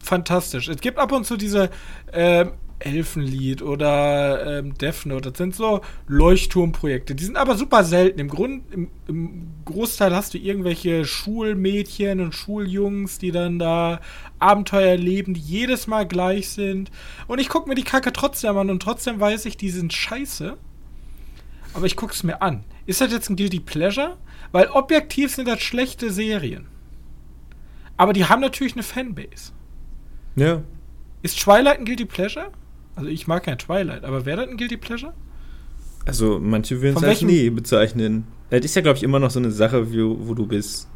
[0.00, 0.68] Fantastisch.
[0.68, 1.70] Es gibt ab und zu diese
[2.12, 2.50] ähm,
[2.86, 5.30] Elfenlied oder ähm, Death Note.
[5.30, 7.14] Das sind so Leuchtturmprojekte.
[7.14, 8.20] Die sind aber super selten.
[8.20, 14.00] Im Grund, im, im Großteil hast du irgendwelche Schulmädchen und Schuljungs, die dann da
[14.38, 16.90] Abenteuer erleben, die jedes Mal gleich sind.
[17.26, 20.56] Und ich gucke mir die Kacke trotzdem an und trotzdem weiß ich, die sind scheiße.
[21.74, 22.64] Aber ich gucke es mir an.
[22.86, 24.16] Ist das jetzt ein Guilty Pleasure?
[24.50, 26.66] Weil objektiv sind das schlechte Serien.
[27.96, 29.52] Aber die haben natürlich eine Fanbase.
[30.36, 30.62] Ja.
[31.22, 32.50] Ist Twilight ein Guilty Pleasure?
[32.94, 35.12] Also ich mag kein Twilight, aber wäre das ein Guilty Pleasure?
[36.04, 38.26] Also, manche würden es als nee bezeichnen.
[38.50, 40.88] Das ist ja, glaube ich, immer noch so eine Sache, wo, wo du bist.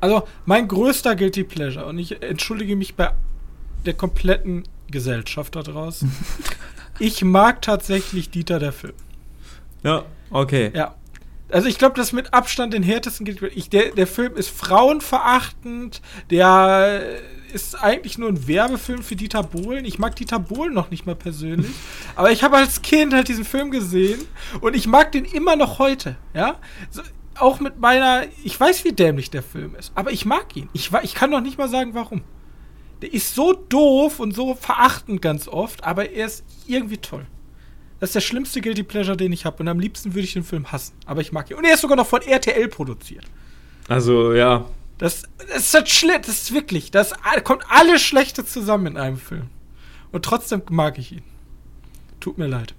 [0.00, 3.12] Also mein größter Guilty Pleasure, und ich entschuldige mich bei
[3.86, 6.12] der kompletten Gesellschaft da draußen.
[6.98, 8.94] ich mag tatsächlich Dieter der Film.
[9.84, 10.72] Ja, okay.
[10.74, 10.96] Ja.
[11.50, 13.58] Also ich glaube, das mit Abstand den härtesten Guilty Pleasure.
[13.58, 17.02] Ich, der, der Film ist frauenverachtend, der
[17.52, 19.84] ist eigentlich nur ein Werbefilm für Dieter Bohlen.
[19.84, 21.70] Ich mag Dieter Bohlen noch nicht mal persönlich.
[22.16, 24.20] aber ich habe als Kind halt diesen Film gesehen
[24.60, 26.16] und ich mag den immer noch heute.
[26.34, 26.56] Ja.
[26.90, 27.02] So,
[27.36, 30.68] auch mit meiner, ich weiß, wie dämlich der Film ist, aber ich mag ihn.
[30.72, 32.22] Ich, ich kann noch nicht mal sagen, warum.
[33.00, 37.26] Der ist so doof und so verachtend ganz oft, aber er ist irgendwie toll.
[37.98, 39.58] Das ist der schlimmste Guilty Pleasure, den ich habe.
[39.62, 40.94] Und am liebsten würde ich den Film hassen.
[41.06, 41.56] Aber ich mag ihn.
[41.56, 43.24] Und er ist sogar noch von RTL produziert.
[43.88, 44.64] Also, ja.
[44.98, 46.20] Das, das ist das schlimm.
[46.20, 46.90] Das ist wirklich.
[46.90, 47.12] Das
[47.44, 49.48] kommt alles Schlechte zusammen in einem Film.
[50.12, 51.22] Und trotzdem mag ich ihn.
[52.20, 52.74] Tut mir leid.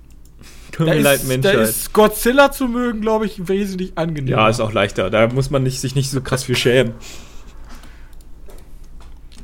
[0.72, 1.55] Tut Da mir ist, leid, da Menschheit.
[1.55, 4.38] ist Godzilla zu mögen, glaube ich, wesentlich angenehmer.
[4.38, 5.09] Ja, ist auch leichter.
[5.09, 6.93] Da muss man nicht, sich nicht so krass für schämen.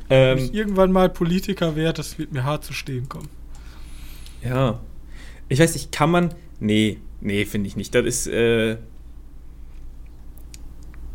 [0.08, 3.28] Wenn ich Ähm, irgendwann mal Politiker werde, das wird mir hart zu stehen kommen.
[4.42, 4.80] ja.
[5.52, 6.32] Ich weiß nicht, kann man.
[6.60, 7.92] Nee, nee, finde ich nicht.
[7.92, 8.76] Das ist, äh.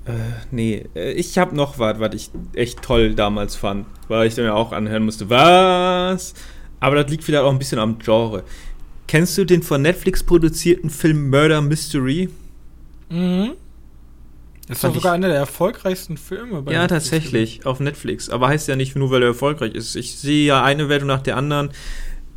[0.05, 0.11] Äh,
[0.51, 4.45] nee, Äh, ich habe noch was, was ich echt toll damals fand, weil ich dann
[4.45, 5.29] ja auch anhören musste.
[5.29, 6.33] Was?
[6.79, 8.43] Aber das liegt vielleicht auch ein bisschen am Genre.
[9.07, 12.29] Kennst du den von Netflix produzierten Film Murder Mystery?
[13.09, 13.51] Mhm.
[14.67, 16.63] Das doch sogar einer der erfolgreichsten Filme.
[16.63, 18.29] bei Ja, Netflix tatsächlich, auf Netflix.
[18.29, 19.95] Aber heißt ja nicht nur, weil er erfolgreich ist.
[19.95, 21.69] Ich sehe ja eine Wertung nach der anderen.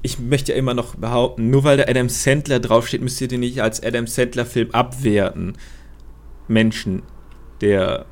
[0.02, 3.40] Ich möchte ja immer noch behaupten, nur weil da Adam Sandler draufsteht, müsst ihr den
[3.40, 5.56] nicht als Adam Sandler-Film abwerten.
[6.48, 7.02] Menschen
[7.60, 8.06] der,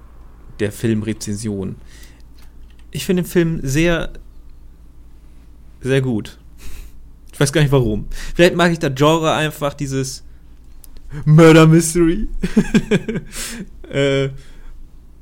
[0.61, 1.77] der Filmrezension.
[2.91, 4.13] Ich finde den Film sehr,
[5.81, 6.39] sehr gut.
[7.33, 8.09] Ich weiß gar nicht warum.
[8.35, 10.25] Vielleicht mag ich das Genre einfach, dieses
[11.25, 12.29] Murder Mystery.
[13.91, 14.31] äh,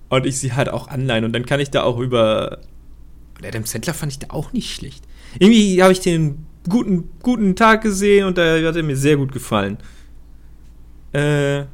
[0.08, 1.24] und ich sie halt auch anleihen.
[1.24, 2.60] Und dann kann ich da auch über.
[3.36, 5.04] Und Adam Sandler fand ich da auch nicht schlecht.
[5.38, 9.32] Irgendwie habe ich den guten, guten Tag gesehen und da hat er mir sehr gut
[9.32, 9.78] gefallen.
[11.12, 11.64] Äh.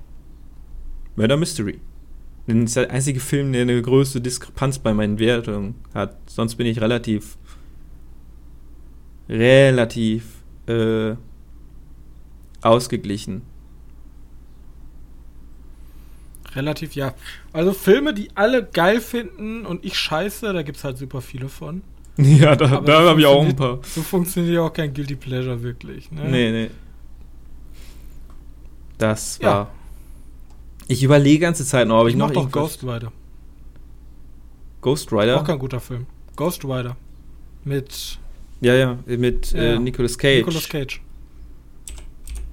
[1.17, 1.81] Murder Mystery.
[2.55, 6.17] Das ist der einzige Film, der eine größte Diskrepanz bei meinen Wertungen hat.
[6.27, 7.37] Sonst bin ich relativ.
[9.29, 10.25] relativ.
[10.67, 11.15] Äh,
[12.63, 13.43] ausgeglichen.
[16.55, 17.15] Relativ, ja.
[17.53, 21.49] Also Filme, die alle geil finden und ich scheiße, da gibt es halt super viele
[21.49, 21.83] von.
[22.17, 23.79] Ja, da, Aber da habe ich auch ein paar.
[23.83, 26.11] So funktioniert ja auch kein Guilty Pleasure wirklich.
[26.11, 26.29] Ne?
[26.29, 26.71] Nee, nee.
[28.99, 29.69] Das Ja.
[30.91, 33.13] Ich überlege die ganze Zeit noch, ob ich, ich noch mach doch Ghost Rider.
[34.81, 35.43] Ghost Auch Rider?
[35.45, 36.07] kein guter Film.
[36.37, 36.97] Ghost Rider.
[37.65, 38.19] Mit
[38.61, 39.79] Ja, ja, mit Ja, äh, ja.
[39.79, 40.39] Nicolas Cage.
[40.39, 41.01] Nicolas Cage.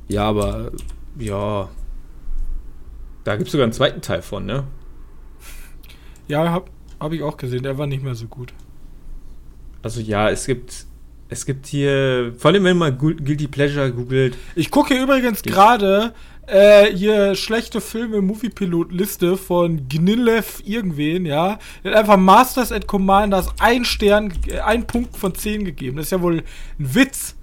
[0.07, 0.71] Ja, aber
[1.17, 1.69] ja.
[3.23, 4.65] Da gibt es sogar einen zweiten Teil von, ne?
[6.27, 6.69] Ja, hab,
[6.99, 7.63] hab ich auch gesehen.
[7.63, 8.53] Der war nicht mehr so gut.
[9.81, 10.85] Also ja, es gibt.
[11.29, 15.41] Es gibt hier, vor allem wenn man Gu- Guilty Pleasure googelt, Ich gucke hier übrigens
[15.43, 16.13] gerade
[16.47, 21.59] äh, hier schlechte Filme Moviepilot-Liste von Gnilev irgendwen, ja.
[21.83, 25.97] Der hat einfach Masters and Commanders ein Stern, äh, ein Punkt von 10 gegeben.
[25.97, 26.43] Das ist ja wohl ein
[26.77, 27.35] Witz.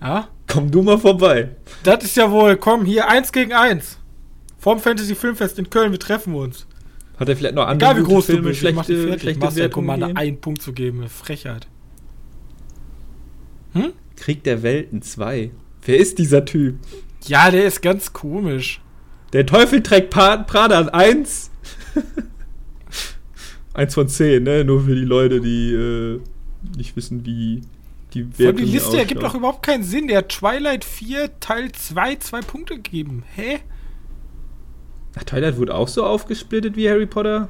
[0.00, 0.28] Ja.
[0.46, 1.50] komm du mal vorbei.
[1.82, 3.98] Das ist ja wohl, komm, hier eins gegen eins.
[4.58, 6.66] Vorm Fantasy Filmfest in Köln, wir treffen uns.
[7.18, 9.40] Hat er vielleicht noch andere Egal wie groß du Filme, bist, ich mach dich schlechte,
[9.40, 11.66] Master Wertungen Commander einen Punkt zu geben, eine Frechheit.
[14.16, 15.50] Krieg der Welten 2.
[15.84, 16.76] Wer ist dieser Typ?
[17.26, 18.80] Ja, der ist ganz komisch.
[19.32, 21.50] Der Teufel trägt pa Prada an 1.
[23.74, 24.64] 1 von 10, ne?
[24.64, 26.20] Nur für die Leute, die äh,
[26.76, 27.62] nicht wissen, wie
[28.12, 30.08] die Wertung Die Liste ergibt doch überhaupt keinen Sinn.
[30.08, 33.24] Der hat Twilight 4 Teil 2 zwei Punkte gegeben.
[33.34, 33.60] Hä?
[35.16, 37.48] Ach, Twilight wurde auch so aufgesplittet wie Harry Potter?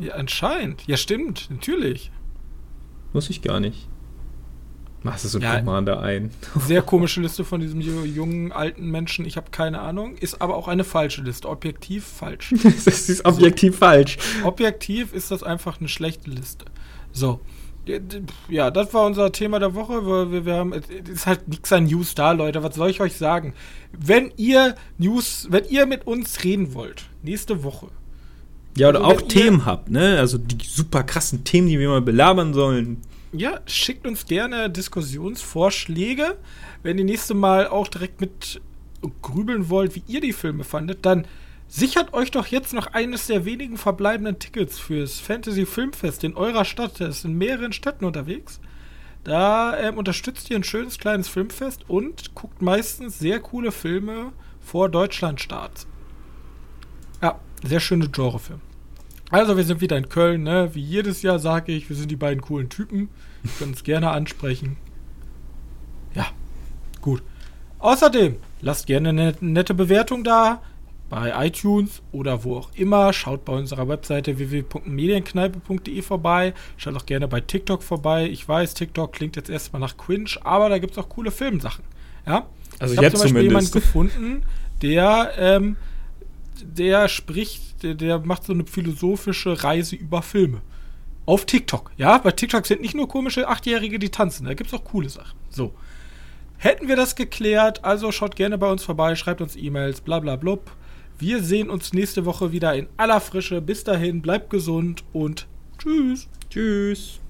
[0.00, 0.86] Ja, anscheinend.
[0.86, 1.48] Ja, stimmt.
[1.50, 2.10] Natürlich.
[3.12, 3.88] Muss ich gar nicht.
[5.02, 6.30] Machst du so ja, Commander ein.
[6.66, 9.24] Sehr komische Liste von diesem jungen, alten Menschen.
[9.24, 10.16] Ich habe keine Ahnung.
[10.16, 11.48] Ist aber auch eine falsche Liste.
[11.48, 12.54] Objektiv falsch.
[12.62, 14.18] das ist objektiv so, falsch.
[14.44, 16.66] Objektiv ist das einfach eine schlechte Liste.
[17.12, 17.40] So.
[18.48, 20.06] Ja, das war unser Thema der Woche.
[20.06, 22.62] Wir, wir haben, es ist halt nichts an News da, Leute.
[22.62, 23.54] Was soll ich euch sagen?
[23.92, 27.88] Wenn ihr News, wenn ihr mit uns reden wollt, nächste Woche.
[28.76, 30.18] Ja, oder also auch Themen habt, ne?
[30.18, 33.02] Also die super krassen Themen, die wir mal belabern sollen.
[33.32, 36.36] Ja, schickt uns gerne Diskussionsvorschläge.
[36.82, 38.60] Wenn ihr nächste Mal auch direkt mit
[39.22, 41.26] grübeln wollt, wie ihr die Filme fandet, dann
[41.74, 46.66] Sichert euch doch jetzt noch eines der wenigen verbleibenden Tickets fürs Fantasy Filmfest in eurer
[46.66, 47.00] Stadt.
[47.00, 48.60] Das ist in mehreren Städten unterwegs.
[49.24, 54.90] Da ähm, unterstützt ihr ein schönes kleines Filmfest und guckt meistens sehr coole Filme vor
[54.90, 55.86] Deutschlandstarts.
[57.22, 58.60] Ja, sehr schöne Genrefilme.
[59.32, 60.70] Also, wir sind wieder in Köln, ne?
[60.74, 63.08] Wie jedes Jahr sage ich, wir sind die beiden coolen Typen.
[63.42, 64.76] Wir können uns gerne ansprechen.
[66.14, 66.26] Ja,
[67.00, 67.22] gut.
[67.78, 70.62] Außerdem, lasst gerne eine nette Bewertung da
[71.08, 73.12] bei iTunes oder wo auch immer.
[73.12, 76.54] Schaut bei unserer Webseite www.medienkneipe.de vorbei.
[76.76, 78.28] Schaut auch gerne bei TikTok vorbei.
[78.28, 81.84] Ich weiß, TikTok klingt jetzt erstmal nach Cringe, aber da gibt es auch coole Filmsachen.
[82.26, 82.46] Ja?
[82.78, 84.42] Also ich habe zum Beispiel jemanden gefunden,
[84.80, 85.76] der, ähm,
[86.62, 90.60] der spricht, der, der macht so eine philosophische Reise über Filme.
[91.24, 91.92] Auf TikTok.
[91.96, 94.46] Ja, bei TikTok sind nicht nur komische Achtjährige, die tanzen.
[94.46, 95.38] Da gibt es auch coole Sachen.
[95.50, 95.72] So.
[96.58, 100.36] Hätten wir das geklärt, also schaut gerne bei uns vorbei, schreibt uns E-Mails, bla bla
[100.36, 100.70] blub.
[101.18, 103.60] Wir sehen uns nächste Woche wieder in aller Frische.
[103.60, 105.46] Bis dahin, bleibt gesund und
[105.78, 106.28] tschüss.
[106.50, 107.21] Tschüss.